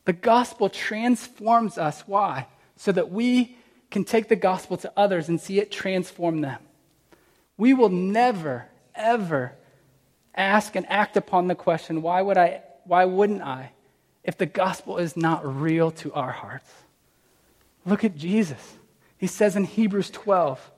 The 0.06 0.14
gospel 0.14 0.70
transforms 0.70 1.80
us. 1.80 2.04
Why? 2.06 2.46
So 2.76 2.92
that 2.92 3.10
we 3.10 3.58
can 3.90 4.04
take 4.04 4.28
the 4.28 4.36
gospel 4.36 4.78
to 4.78 4.94
others 4.96 5.28
and 5.28 5.42
see 5.42 5.60
it 5.60 5.72
transform 5.72 6.42
them. 6.42 6.60
We 7.58 7.74
will 7.74 7.90
never, 7.90 8.68
ever 8.94 9.54
ask 10.36 10.76
and 10.76 10.86
act 10.88 11.18
upon 11.18 11.48
the 11.48 11.56
question, 11.56 12.04
why, 12.04 12.22
would 12.22 12.38
I, 12.38 12.62
why 12.84 13.06
wouldn't 13.06 13.42
I, 13.42 13.72
if 14.24 14.38
the 14.38 14.46
gospel 14.46 15.00
is 15.00 15.18
not 15.18 15.44
real 15.44 15.90
to 15.90 16.14
our 16.14 16.32
hearts? 16.32 16.72
Look 17.88 18.04
at 18.04 18.16
Jesus. 18.16 18.76
He 19.18 19.26
says 19.26 19.56
in 19.56 19.64
Hebrews 19.64 20.12
12, 20.12 20.72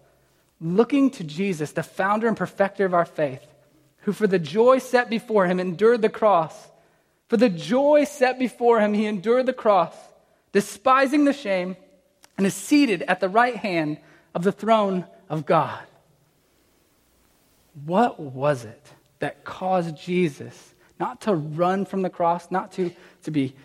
looking 0.62 1.10
to 1.10 1.26
Jesus, 1.26 1.74
the 1.74 1.84
founder 1.84 2.30
and 2.30 2.38
perfecter 2.38 2.86
of 2.86 2.94
our 2.94 3.04
faith, 3.04 3.46
who 4.02 4.14
for 4.14 4.28
the 4.28 4.40
joy 4.40 4.80
set 4.80 5.10
before 5.10 5.48
him 5.48 5.60
endured 5.60 6.02
the 6.02 6.10
cross. 6.10 6.70
For 7.28 7.38
the 7.38 7.50
joy 7.50 8.04
set 8.04 8.38
before 8.38 8.80
him, 8.80 8.94
he 8.94 9.06
endured 9.06 9.46
the 9.46 9.54
cross, 9.54 9.96
despising 10.52 11.26
the 11.26 11.34
shame, 11.34 11.78
and 12.38 12.46
is 12.46 12.54
seated 12.54 13.04
at 13.04 13.20
the 13.20 13.30
right 13.30 13.56
hand 13.56 14.00
of 14.34 14.44
the 14.44 14.52
throne 14.52 15.06
of 15.30 15.46
God. 15.46 15.82
What 17.86 18.20
was 18.20 18.66
it 18.66 18.86
that 19.20 19.44
caused 19.44 19.96
Jesus 19.98 20.74
not 21.00 21.22
to 21.22 21.36
run 21.36 21.86
from 21.86 22.02
the 22.02 22.10
cross, 22.10 22.52
not 22.52 22.74
to, 22.74 22.92
to 23.24 23.32
be 23.32 23.56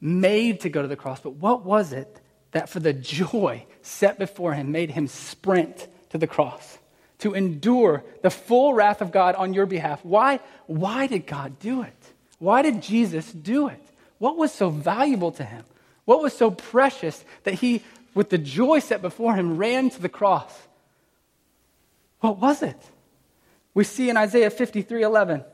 made 0.00 0.60
to 0.60 0.68
go 0.68 0.82
to 0.82 0.88
the 0.88 0.96
cross, 0.96 1.20
but 1.20 1.34
what 1.34 1.64
was 1.64 1.92
it 1.92 2.20
that 2.52 2.68
for 2.68 2.80
the 2.80 2.92
joy 2.92 3.64
set 3.82 4.18
before 4.18 4.52
him 4.52 4.72
made 4.72 4.90
him 4.90 5.06
sprint 5.06 5.88
to 6.10 6.18
the 6.18 6.26
cross? 6.26 6.78
To 7.20 7.34
endure 7.34 8.04
the 8.22 8.30
full 8.30 8.74
wrath 8.74 9.00
of 9.00 9.10
God 9.10 9.34
on 9.36 9.54
your 9.54 9.66
behalf. 9.66 10.04
Why, 10.04 10.40
why 10.66 11.06
did 11.06 11.26
God 11.26 11.58
do 11.58 11.82
it? 11.82 12.12
Why 12.38 12.62
did 12.62 12.82
Jesus 12.82 13.32
do 13.32 13.68
it? 13.68 13.82
What 14.18 14.36
was 14.36 14.52
so 14.52 14.68
valuable 14.68 15.32
to 15.32 15.44
him? 15.44 15.64
What 16.04 16.22
was 16.22 16.36
so 16.36 16.50
precious 16.50 17.24
that 17.44 17.54
he, 17.54 17.82
with 18.14 18.30
the 18.30 18.38
joy 18.38 18.78
set 18.78 19.02
before 19.02 19.34
him, 19.34 19.56
ran 19.56 19.90
to 19.90 20.00
the 20.00 20.08
cross? 20.08 20.52
What 22.20 22.38
was 22.38 22.62
it? 22.62 22.80
We 23.74 23.84
see 23.84 24.08
in 24.08 24.16
Isaiah 24.16 24.50
53 24.50 25.02
11, 25.02 25.44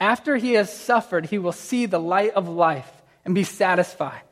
after 0.00 0.36
he 0.36 0.54
has 0.54 0.76
suffered, 0.76 1.26
he 1.26 1.38
will 1.38 1.52
see 1.52 1.86
the 1.86 2.00
light 2.00 2.32
of 2.34 2.48
life 2.48 2.90
and 3.24 3.34
be 3.34 3.44
satisfied. 3.44 4.22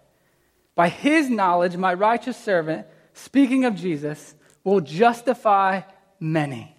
By 0.74 0.88
his 0.88 1.30
knowledge, 1.30 1.76
my 1.76 1.94
righteous 1.94 2.36
servant, 2.36 2.86
speaking 3.14 3.64
of 3.64 3.76
Jesus, 3.76 4.34
will 4.64 4.80
justify 4.80 5.82
many. 6.20 6.76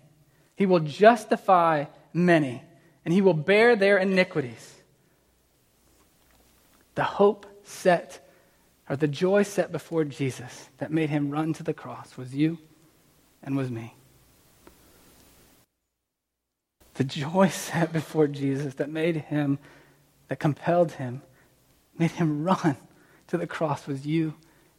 He 0.55 0.65
will 0.65 0.79
justify 0.79 1.85
many, 2.13 2.63
and 3.03 3.13
he 3.13 3.21
will 3.21 3.33
bear 3.33 3.75
their 3.75 3.97
iniquities. 3.97 4.75
The 6.95 7.03
hope 7.03 7.45
set, 7.63 8.25
or 8.87 8.95
the 8.95 9.07
joy 9.07 9.43
set 9.43 9.71
before 9.71 10.05
Jesus 10.05 10.69
that 10.77 10.91
made 10.91 11.09
him 11.09 11.31
run 11.31 11.53
to 11.53 11.63
the 11.63 11.73
cross 11.73 12.15
was 12.15 12.33
you 12.33 12.59
and 13.41 13.57
was 13.57 13.69
me 13.69 13.95
the 17.01 17.03
joy 17.03 17.47
set 17.49 17.91
before 17.91 18.27
Jesus 18.27 18.75
that 18.75 18.89
made 18.89 19.15
him, 19.15 19.57
that 20.27 20.39
compelled 20.39 20.93
him, 20.93 21.21
made 21.97 22.11
him 22.11 22.43
run 22.43 22.77
to 23.27 23.37
the 23.37 23.47
cross 23.47 23.87
was 23.87 24.05
you 24.05 24.35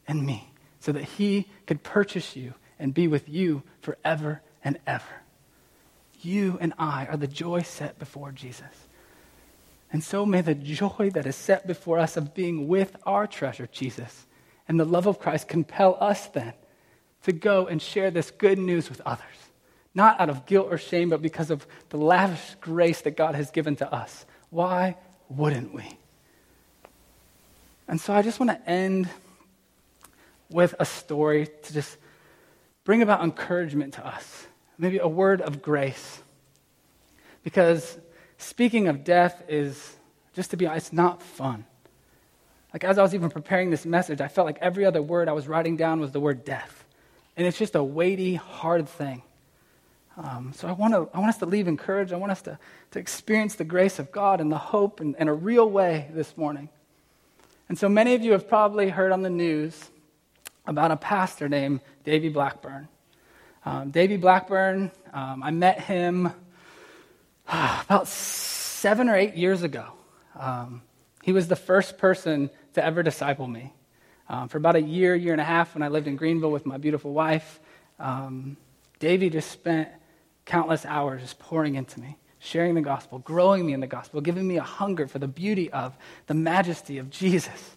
and 0.06 0.24
me, 0.24 0.52
so 0.78 0.92
that 0.92 1.02
he 1.04 1.48
could 1.66 1.82
purchase 1.82 2.36
you 2.36 2.54
and 2.78 2.94
be 2.94 3.08
with 3.08 3.28
you 3.28 3.62
forever 3.80 4.40
and 4.64 4.78
ever. 4.86 5.04
You 6.20 6.58
and 6.60 6.72
I 6.78 7.06
are 7.06 7.16
the 7.16 7.26
joy 7.26 7.62
set 7.62 7.98
before 7.98 8.32
Jesus. 8.32 8.88
And 9.92 10.02
so 10.02 10.24
may 10.24 10.40
the 10.40 10.54
joy 10.54 11.10
that 11.14 11.26
is 11.26 11.36
set 11.36 11.66
before 11.66 11.98
us 11.98 12.16
of 12.16 12.34
being 12.34 12.68
with 12.68 12.96
our 13.04 13.26
treasure, 13.26 13.68
Jesus, 13.70 14.26
and 14.68 14.78
the 14.78 14.84
love 14.84 15.06
of 15.06 15.18
Christ 15.18 15.48
compel 15.48 15.96
us 16.00 16.28
then 16.28 16.54
to 17.24 17.32
go 17.32 17.66
and 17.66 17.80
share 17.82 18.10
this 18.10 18.30
good 18.30 18.58
news 18.58 18.88
with 18.88 19.00
others 19.04 19.26
not 19.94 20.20
out 20.20 20.30
of 20.30 20.46
guilt 20.46 20.68
or 20.70 20.78
shame, 20.78 21.10
but 21.10 21.20
because 21.20 21.50
of 21.50 21.66
the 21.90 21.98
lavish 21.98 22.56
grace 22.60 23.02
that 23.02 23.16
God 23.16 23.34
has 23.34 23.50
given 23.50 23.76
to 23.76 23.92
us. 23.92 24.24
Why 24.50 24.96
wouldn't 25.28 25.74
we? 25.74 25.98
And 27.88 28.00
so 28.00 28.14
I 28.14 28.22
just 28.22 28.40
want 28.40 28.50
to 28.50 28.70
end 28.70 29.08
with 30.50 30.74
a 30.78 30.84
story 30.84 31.48
to 31.62 31.72
just 31.72 31.96
bring 32.84 33.02
about 33.02 33.22
encouragement 33.22 33.94
to 33.94 34.06
us, 34.06 34.46
maybe 34.78 34.98
a 34.98 35.08
word 35.08 35.40
of 35.40 35.62
grace. 35.62 36.20
Because 37.42 37.98
speaking 38.38 38.88
of 38.88 39.04
death 39.04 39.42
is, 39.48 39.96
just 40.34 40.50
to 40.50 40.56
be 40.56 40.66
honest, 40.66 40.88
it's 40.88 40.92
not 40.92 41.22
fun. 41.22 41.64
Like, 42.72 42.84
as 42.84 42.98
I 42.98 43.02
was 43.02 43.14
even 43.14 43.30
preparing 43.30 43.70
this 43.70 43.84
message, 43.84 44.20
I 44.20 44.28
felt 44.28 44.46
like 44.46 44.58
every 44.60 44.84
other 44.84 45.02
word 45.02 45.28
I 45.28 45.32
was 45.32 45.46
writing 45.46 45.76
down 45.76 46.00
was 46.00 46.12
the 46.12 46.20
word 46.20 46.44
death. 46.44 46.84
And 47.36 47.46
it's 47.46 47.58
just 47.58 47.74
a 47.74 47.82
weighty, 47.82 48.34
hard 48.34 48.88
thing. 48.88 49.22
Um, 50.16 50.52
so 50.54 50.68
I 50.68 50.72
want, 50.72 50.94
to, 50.94 51.08
I 51.14 51.18
want 51.18 51.30
us 51.30 51.38
to 51.38 51.46
leave 51.46 51.68
encouraged. 51.68 52.12
I 52.12 52.16
want 52.16 52.32
us 52.32 52.42
to, 52.42 52.58
to 52.92 52.98
experience 52.98 53.54
the 53.54 53.64
grace 53.64 53.98
of 53.98 54.12
God 54.12 54.40
and 54.40 54.52
the 54.52 54.58
hope 54.58 55.00
in, 55.00 55.14
in 55.18 55.28
a 55.28 55.34
real 55.34 55.68
way 55.68 56.10
this 56.12 56.36
morning. 56.36 56.68
And 57.68 57.78
so 57.78 57.88
many 57.88 58.14
of 58.14 58.22
you 58.22 58.32
have 58.32 58.48
probably 58.48 58.90
heard 58.90 59.12
on 59.12 59.22
the 59.22 59.30
news 59.30 59.90
about 60.66 60.90
a 60.90 60.96
pastor 60.96 61.48
named 61.48 61.80
Davy 62.04 62.28
Blackburn. 62.28 62.88
Um, 63.64 63.90
Davey 63.90 64.16
Blackburn, 64.16 64.90
um, 65.12 65.42
I 65.42 65.52
met 65.52 65.80
him 65.80 66.26
about 67.48 68.08
seven 68.08 69.08
or 69.08 69.16
eight 69.16 69.36
years 69.36 69.62
ago. 69.62 69.86
Um, 70.38 70.82
he 71.22 71.32
was 71.32 71.46
the 71.46 71.56
first 71.56 71.98
person 71.98 72.50
to 72.74 72.84
ever 72.84 73.02
disciple 73.02 73.46
me. 73.46 73.72
Um, 74.28 74.48
for 74.48 74.58
about 74.58 74.76
a 74.76 74.82
year, 74.82 75.14
year 75.14 75.32
and 75.32 75.40
a 75.40 75.44
half, 75.44 75.74
when 75.74 75.82
I 75.82 75.88
lived 75.88 76.08
in 76.08 76.16
Greenville 76.16 76.50
with 76.50 76.66
my 76.66 76.78
beautiful 76.78 77.12
wife, 77.12 77.60
um, 78.00 78.56
Davey 78.98 79.30
just 79.30 79.50
spent 79.50 79.88
countless 80.44 80.84
hours 80.84 81.22
just 81.22 81.38
pouring 81.38 81.76
into 81.76 82.00
me, 82.00 82.16
sharing 82.40 82.74
the 82.74 82.80
gospel, 82.80 83.20
growing 83.20 83.64
me 83.64 83.74
in 83.74 83.80
the 83.80 83.86
gospel, 83.86 84.20
giving 84.20 84.46
me 84.48 84.56
a 84.56 84.62
hunger 84.62 85.06
for 85.06 85.20
the 85.20 85.28
beauty 85.28 85.70
of 85.70 85.96
the 86.26 86.34
majesty 86.34 86.98
of 86.98 87.10
Jesus. 87.10 87.76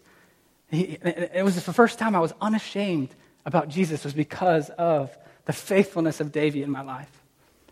He, 0.71 0.97
it 1.03 1.43
was 1.43 1.63
the 1.63 1.73
first 1.73 1.99
time 1.99 2.15
I 2.15 2.19
was 2.19 2.33
unashamed 2.41 3.09
about 3.45 3.69
Jesus 3.69 4.03
was 4.03 4.13
because 4.13 4.71
of 4.71 5.15
the 5.45 5.53
faithfulness 5.53 6.19
of 6.19 6.31
Davey 6.31 6.63
in 6.63 6.71
my 6.71 6.81
life. 6.81 7.11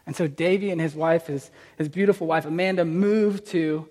And 0.05 0.15
so 0.15 0.27
Davey 0.27 0.69
and 0.69 0.81
his 0.81 0.95
wife, 0.95 1.27
his, 1.27 1.49
his 1.77 1.89
beautiful 1.89 2.27
wife, 2.27 2.45
Amanda, 2.45 2.85
moved 2.85 3.45
to 3.47 3.87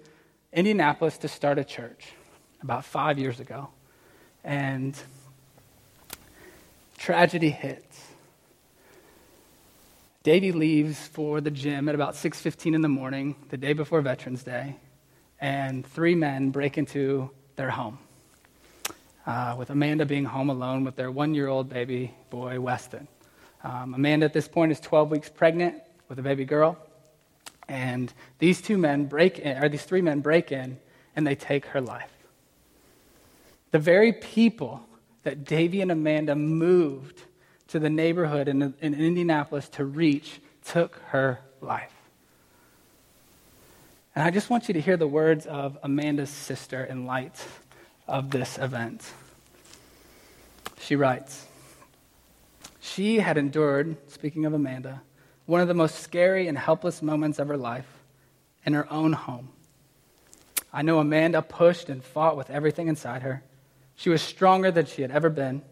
Indianapolis 0.53 1.19
to 1.19 1.29
start 1.29 1.59
a 1.59 1.65
church 1.65 2.13
about 2.63 2.85
five 2.85 3.19
years 3.19 3.41
ago. 3.41 3.69
And 4.45 4.95
tragedy 6.99 7.51
hits. 7.51 8.13
Davy 10.23 10.53
leaves 10.53 10.99
for 11.09 11.41
the 11.41 11.51
gym 11.51 11.89
at 11.89 11.97
about 11.97 12.15
6:15 12.15 12.75
in 12.75 12.81
the 12.81 12.89
morning, 12.89 13.35
the 13.49 13.57
day 13.57 13.73
before 13.73 14.01
Veterans 14.03 14.45
Day, 14.45 14.77
and 15.41 15.85
three 15.85 16.15
men 16.15 16.51
break 16.51 16.79
into 16.79 17.31
their 17.57 17.71
home. 17.71 17.99
Uh, 19.27 19.57
with 19.59 19.71
Amanda 19.71 20.07
being 20.07 20.25
home 20.25 20.51
alone 20.51 20.85
with 20.85 20.95
their 20.95 21.11
one-year-old 21.11 21.69
baby 21.69 22.15
boy 22.31 22.61
Weston. 22.61 23.09
Um, 23.65 23.95
Amanda 23.95 24.27
at 24.27 24.33
this 24.33 24.49
point 24.49 24.73
is 24.73 24.81
12 24.81 25.11
weeks 25.11 25.29
pregnant 25.29 25.77
with 26.09 26.19
a 26.19 26.23
baby 26.23 26.45
girl, 26.45 26.77
and 27.69 28.13
these 28.39 28.61
two 28.61 28.77
men 28.77 29.07
break 29.07 29.39
in, 29.39 29.63
or 29.63 29.69
these 29.69 29.85
three 29.85 30.03
men 30.03 30.21
break 30.21 30.51
in, 30.51 30.79
and 31.15 31.27
they 31.27 31.35
take 31.35 31.67
her 31.67 31.81
life. 31.81 32.11
The 33.71 33.79
very 33.79 34.13
people 34.13 34.83
that 35.23 35.45
Davey 35.45 35.81
and 35.81 35.91
Amanda 35.91 36.35
moved 36.35 37.23
to 37.69 37.79
the 37.79 37.89
neighborhood 37.89 38.49
in, 38.49 38.75
in 38.81 38.95
Indianapolis 38.95 39.69
to 39.71 39.85
reach 39.85 40.41
took 40.65 40.97
her 41.09 41.41
life. 41.61 41.93
And 44.15 44.25
I 44.25 44.31
just 44.31 44.51
want 44.51 44.69
you 44.69 44.75
to 44.75 44.81
hear 44.81 44.97
the 44.97 45.07
words 45.07 45.47
of 45.47 45.79
Amanda's 45.83 46.29
sister 46.29 46.85
in 46.85 47.07
light 47.07 47.43
of 48.07 48.31
this 48.31 48.59
event. 48.59 49.11
She 50.81 50.97
writes 50.97 51.47
She 52.85 53.21
had 53.21 53.39
endured, 53.39 53.97
speaking 54.11 54.45
of 54.45 54.53
Amanda, 54.53 55.03
one 55.47 55.61
of 55.61 55.69
the 55.69 55.73
most 55.73 56.01
scary 56.01 56.49
and 56.49 56.59
helpless 56.59 57.01
moments 57.01 57.39
of 57.39 57.47
her 57.47 57.57
life 57.57 57.87
in 58.67 58.73
her 58.73 58.93
own 58.93 59.13
home. 59.13 59.51
I 60.73 60.83
know 60.83 60.99
Amanda 60.99 61.43
pushed 61.43 61.89
and 61.89 62.03
fought 62.03 62.37
with 62.37 62.51
everything 62.51 62.89
inside 62.89 63.23
her. 63.23 63.45
She 63.95 64.11
was 64.11 64.21
stronger 64.21 64.73
than 64.73 64.87
she 64.87 65.03
had 65.03 65.13
ever 65.13 65.31
been. 65.31 65.63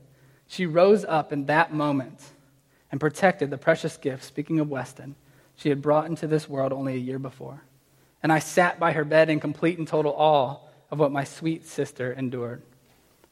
She 0.47 0.67
rose 0.67 1.05
up 1.05 1.33
in 1.33 1.47
that 1.47 1.75
moment 1.75 2.21
and 2.93 3.01
protected 3.01 3.51
the 3.51 3.59
precious 3.59 3.97
gift, 3.97 4.23
speaking 4.23 4.61
of 4.61 4.71
Weston, 4.71 5.17
she 5.57 5.69
had 5.69 5.83
brought 5.83 6.07
into 6.07 6.29
this 6.29 6.49
world 6.49 6.73
only 6.73 6.95
a 6.95 6.99
year 6.99 7.19
before. 7.19 7.65
And 8.23 8.33
I 8.33 8.39
sat 8.39 8.79
by 8.79 8.93
her 8.93 9.05
bed 9.05 9.29
in 9.29 9.41
complete 9.41 9.79
and 9.79 9.89
total 9.89 10.15
awe 10.17 10.59
of 10.93 11.01
what 11.01 11.11
my 11.11 11.25
sweet 11.25 11.67
sister 11.67 12.13
endured. 12.13 12.63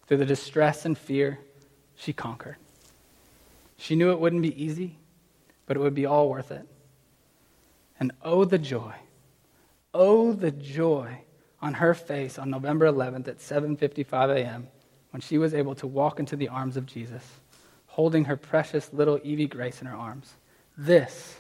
Through 0.09 0.17
the 0.17 0.27
distress 0.27 0.85
and 0.85 0.99
fear, 0.99 1.39
she 1.95 2.13
conquered. 2.13 2.57
She 3.79 3.97
knew 3.97 4.11
it 4.11 4.21
wouldn't 4.21 4.43
be 4.43 4.63
easy, 4.63 4.99
but 5.67 5.77
it 5.77 5.81
would 5.81 5.95
be 5.95 6.05
all 6.05 6.29
worth 6.29 6.51
it. 6.51 6.67
And 7.99 8.13
oh, 8.23 8.45
the 8.45 8.59
joy, 8.59 8.95
oh, 9.95 10.33
the 10.33 10.51
joy 10.51 11.23
on 11.63 11.75
her 11.75 11.95
face 11.95 12.39
on 12.39 12.51
November 12.51 12.87
11th 12.87 13.29
at 13.29 13.39
7:55 13.39 14.37
a.m 14.37 14.69
when 15.11 15.21
she 15.21 15.39
was 15.39 15.55
able 15.55 15.75
to 15.77 15.87
walk 15.87 16.21
into 16.21 16.37
the 16.37 16.49
arms 16.49 16.77
of 16.77 16.87
Jesus, 16.87 17.25
holding 17.87 18.27
her 18.27 18.37
precious 18.37 18.93
little 18.93 19.19
Evie 19.23 19.47
Grace 19.47 19.81
in 19.81 19.87
her 19.87 19.97
arms. 19.97 20.35
This, 20.77 21.37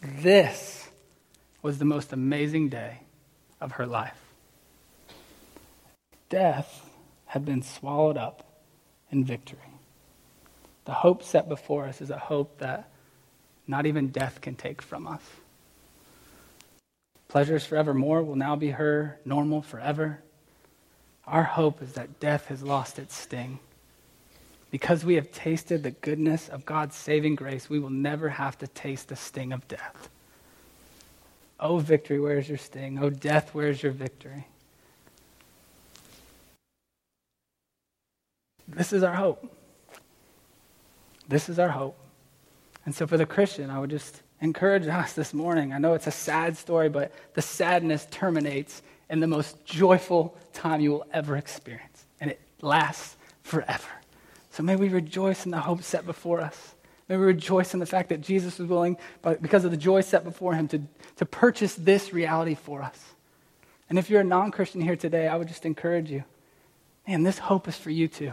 this 0.00 0.88
was 1.62 1.78
the 1.78 1.84
most 1.84 2.12
amazing 2.12 2.68
day 2.68 3.00
of 3.60 3.72
her 3.72 3.86
life. 3.86 4.20
Death 6.28 6.88
had 7.26 7.44
been 7.44 7.62
swallowed 7.62 8.16
up 8.16 8.62
in 9.10 9.24
victory. 9.24 9.58
The 10.84 10.92
hope 10.92 11.22
set 11.22 11.48
before 11.48 11.86
us 11.86 12.00
is 12.00 12.10
a 12.10 12.18
hope 12.18 12.58
that 12.58 12.90
not 13.66 13.86
even 13.86 14.08
death 14.08 14.40
can 14.40 14.54
take 14.54 14.82
from 14.82 15.06
us. 15.06 15.22
Pleasures 17.28 17.64
forevermore 17.64 18.22
will 18.22 18.36
now 18.36 18.54
be 18.54 18.70
her 18.70 19.18
normal 19.24 19.62
forever. 19.62 20.20
Our 21.26 21.42
hope 21.42 21.82
is 21.82 21.94
that 21.94 22.20
death 22.20 22.46
has 22.46 22.62
lost 22.62 22.98
its 22.98 23.16
sting. 23.16 23.58
Because 24.70 25.04
we 25.04 25.14
have 25.14 25.32
tasted 25.32 25.82
the 25.82 25.92
goodness 25.92 26.48
of 26.48 26.66
God's 26.66 26.96
saving 26.96 27.36
grace, 27.36 27.70
we 27.70 27.78
will 27.78 27.90
never 27.90 28.28
have 28.28 28.58
to 28.58 28.66
taste 28.66 29.08
the 29.08 29.16
sting 29.16 29.52
of 29.52 29.66
death. 29.68 30.08
Oh, 31.58 31.78
victory, 31.78 32.20
where's 32.20 32.48
your 32.48 32.58
sting? 32.58 32.98
Oh, 33.00 33.08
death, 33.08 33.50
where's 33.54 33.82
your 33.82 33.92
victory? 33.92 34.46
This 38.68 38.92
is 38.92 39.02
our 39.02 39.14
hope. 39.14 39.50
This 41.28 41.48
is 41.48 41.58
our 41.58 41.68
hope. 41.68 41.98
And 42.84 42.94
so, 42.94 43.06
for 43.06 43.16
the 43.16 43.26
Christian, 43.26 43.70
I 43.70 43.78
would 43.78 43.90
just 43.90 44.22
encourage 44.40 44.86
us 44.86 45.14
this 45.14 45.32
morning. 45.32 45.72
I 45.72 45.78
know 45.78 45.94
it's 45.94 46.06
a 46.06 46.12
sad 46.12 46.56
story, 46.56 46.88
but 46.88 47.12
the 47.34 47.42
sadness 47.42 48.06
terminates 48.10 48.82
in 49.08 49.20
the 49.20 49.26
most 49.26 49.64
joyful 49.64 50.36
time 50.52 50.80
you 50.80 50.90
will 50.90 51.06
ever 51.12 51.36
experience. 51.36 52.04
And 52.20 52.30
it 52.30 52.40
lasts 52.60 53.16
forever. 53.42 53.88
So 54.50 54.62
may 54.62 54.76
we 54.76 54.88
rejoice 54.88 55.44
in 55.46 55.50
the 55.50 55.60
hope 55.60 55.82
set 55.82 56.06
before 56.06 56.40
us. 56.40 56.74
May 57.08 57.16
we 57.16 57.24
rejoice 57.24 57.74
in 57.74 57.80
the 57.80 57.86
fact 57.86 58.08
that 58.10 58.20
Jesus 58.20 58.58
was 58.58 58.68
willing, 58.68 58.96
because 59.22 59.64
of 59.64 59.70
the 59.70 59.76
joy 59.76 60.00
set 60.00 60.24
before 60.24 60.54
him, 60.54 60.68
to, 60.68 60.82
to 61.16 61.26
purchase 61.26 61.74
this 61.74 62.12
reality 62.12 62.54
for 62.54 62.82
us. 62.82 63.14
And 63.90 63.98
if 63.98 64.08
you're 64.08 64.22
a 64.22 64.24
non 64.24 64.50
Christian 64.50 64.80
here 64.80 64.96
today, 64.96 65.28
I 65.28 65.36
would 65.36 65.48
just 65.48 65.66
encourage 65.66 66.10
you 66.10 66.24
man, 67.06 67.22
this 67.22 67.38
hope 67.38 67.68
is 67.68 67.76
for 67.76 67.90
you 67.90 68.08
too. 68.08 68.32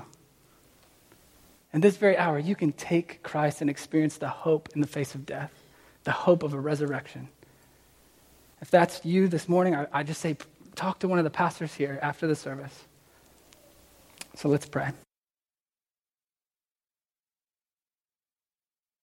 In 1.74 1.82
this 1.82 1.98
very 1.98 2.18
hour, 2.18 2.38
you 2.38 2.56
can 2.56 2.74
take 2.74 3.24
Christ 3.24 3.62
and 3.62 3.70
experience 3.70 4.18
the 4.18 4.28
hope 4.28 4.70
in 4.76 4.82
the 4.82 4.88
face 4.88 5.16
of 5.16 5.26
death, 5.26 5.52
the 6.04 6.12
hope 6.12 6.44
of 6.44 6.54
a 6.54 6.60
resurrection. 6.60 7.30
If 8.62 8.70
that's 8.70 9.04
you 9.06 9.28
this 9.28 9.48
morning, 9.48 9.76
I, 9.76 9.88
I 9.92 10.04
just 10.04 10.22
say, 10.22 10.38
talk 10.76 11.00
to 11.00 11.08
one 11.08 11.18
of 11.18 11.24
the 11.24 11.32
pastors 11.32 11.74
here 11.74 12.00
after 12.02 12.28
the 12.28 12.36
service. 12.36 12.84
So 14.36 14.50
let's 14.50 14.66
pray. 14.66 14.92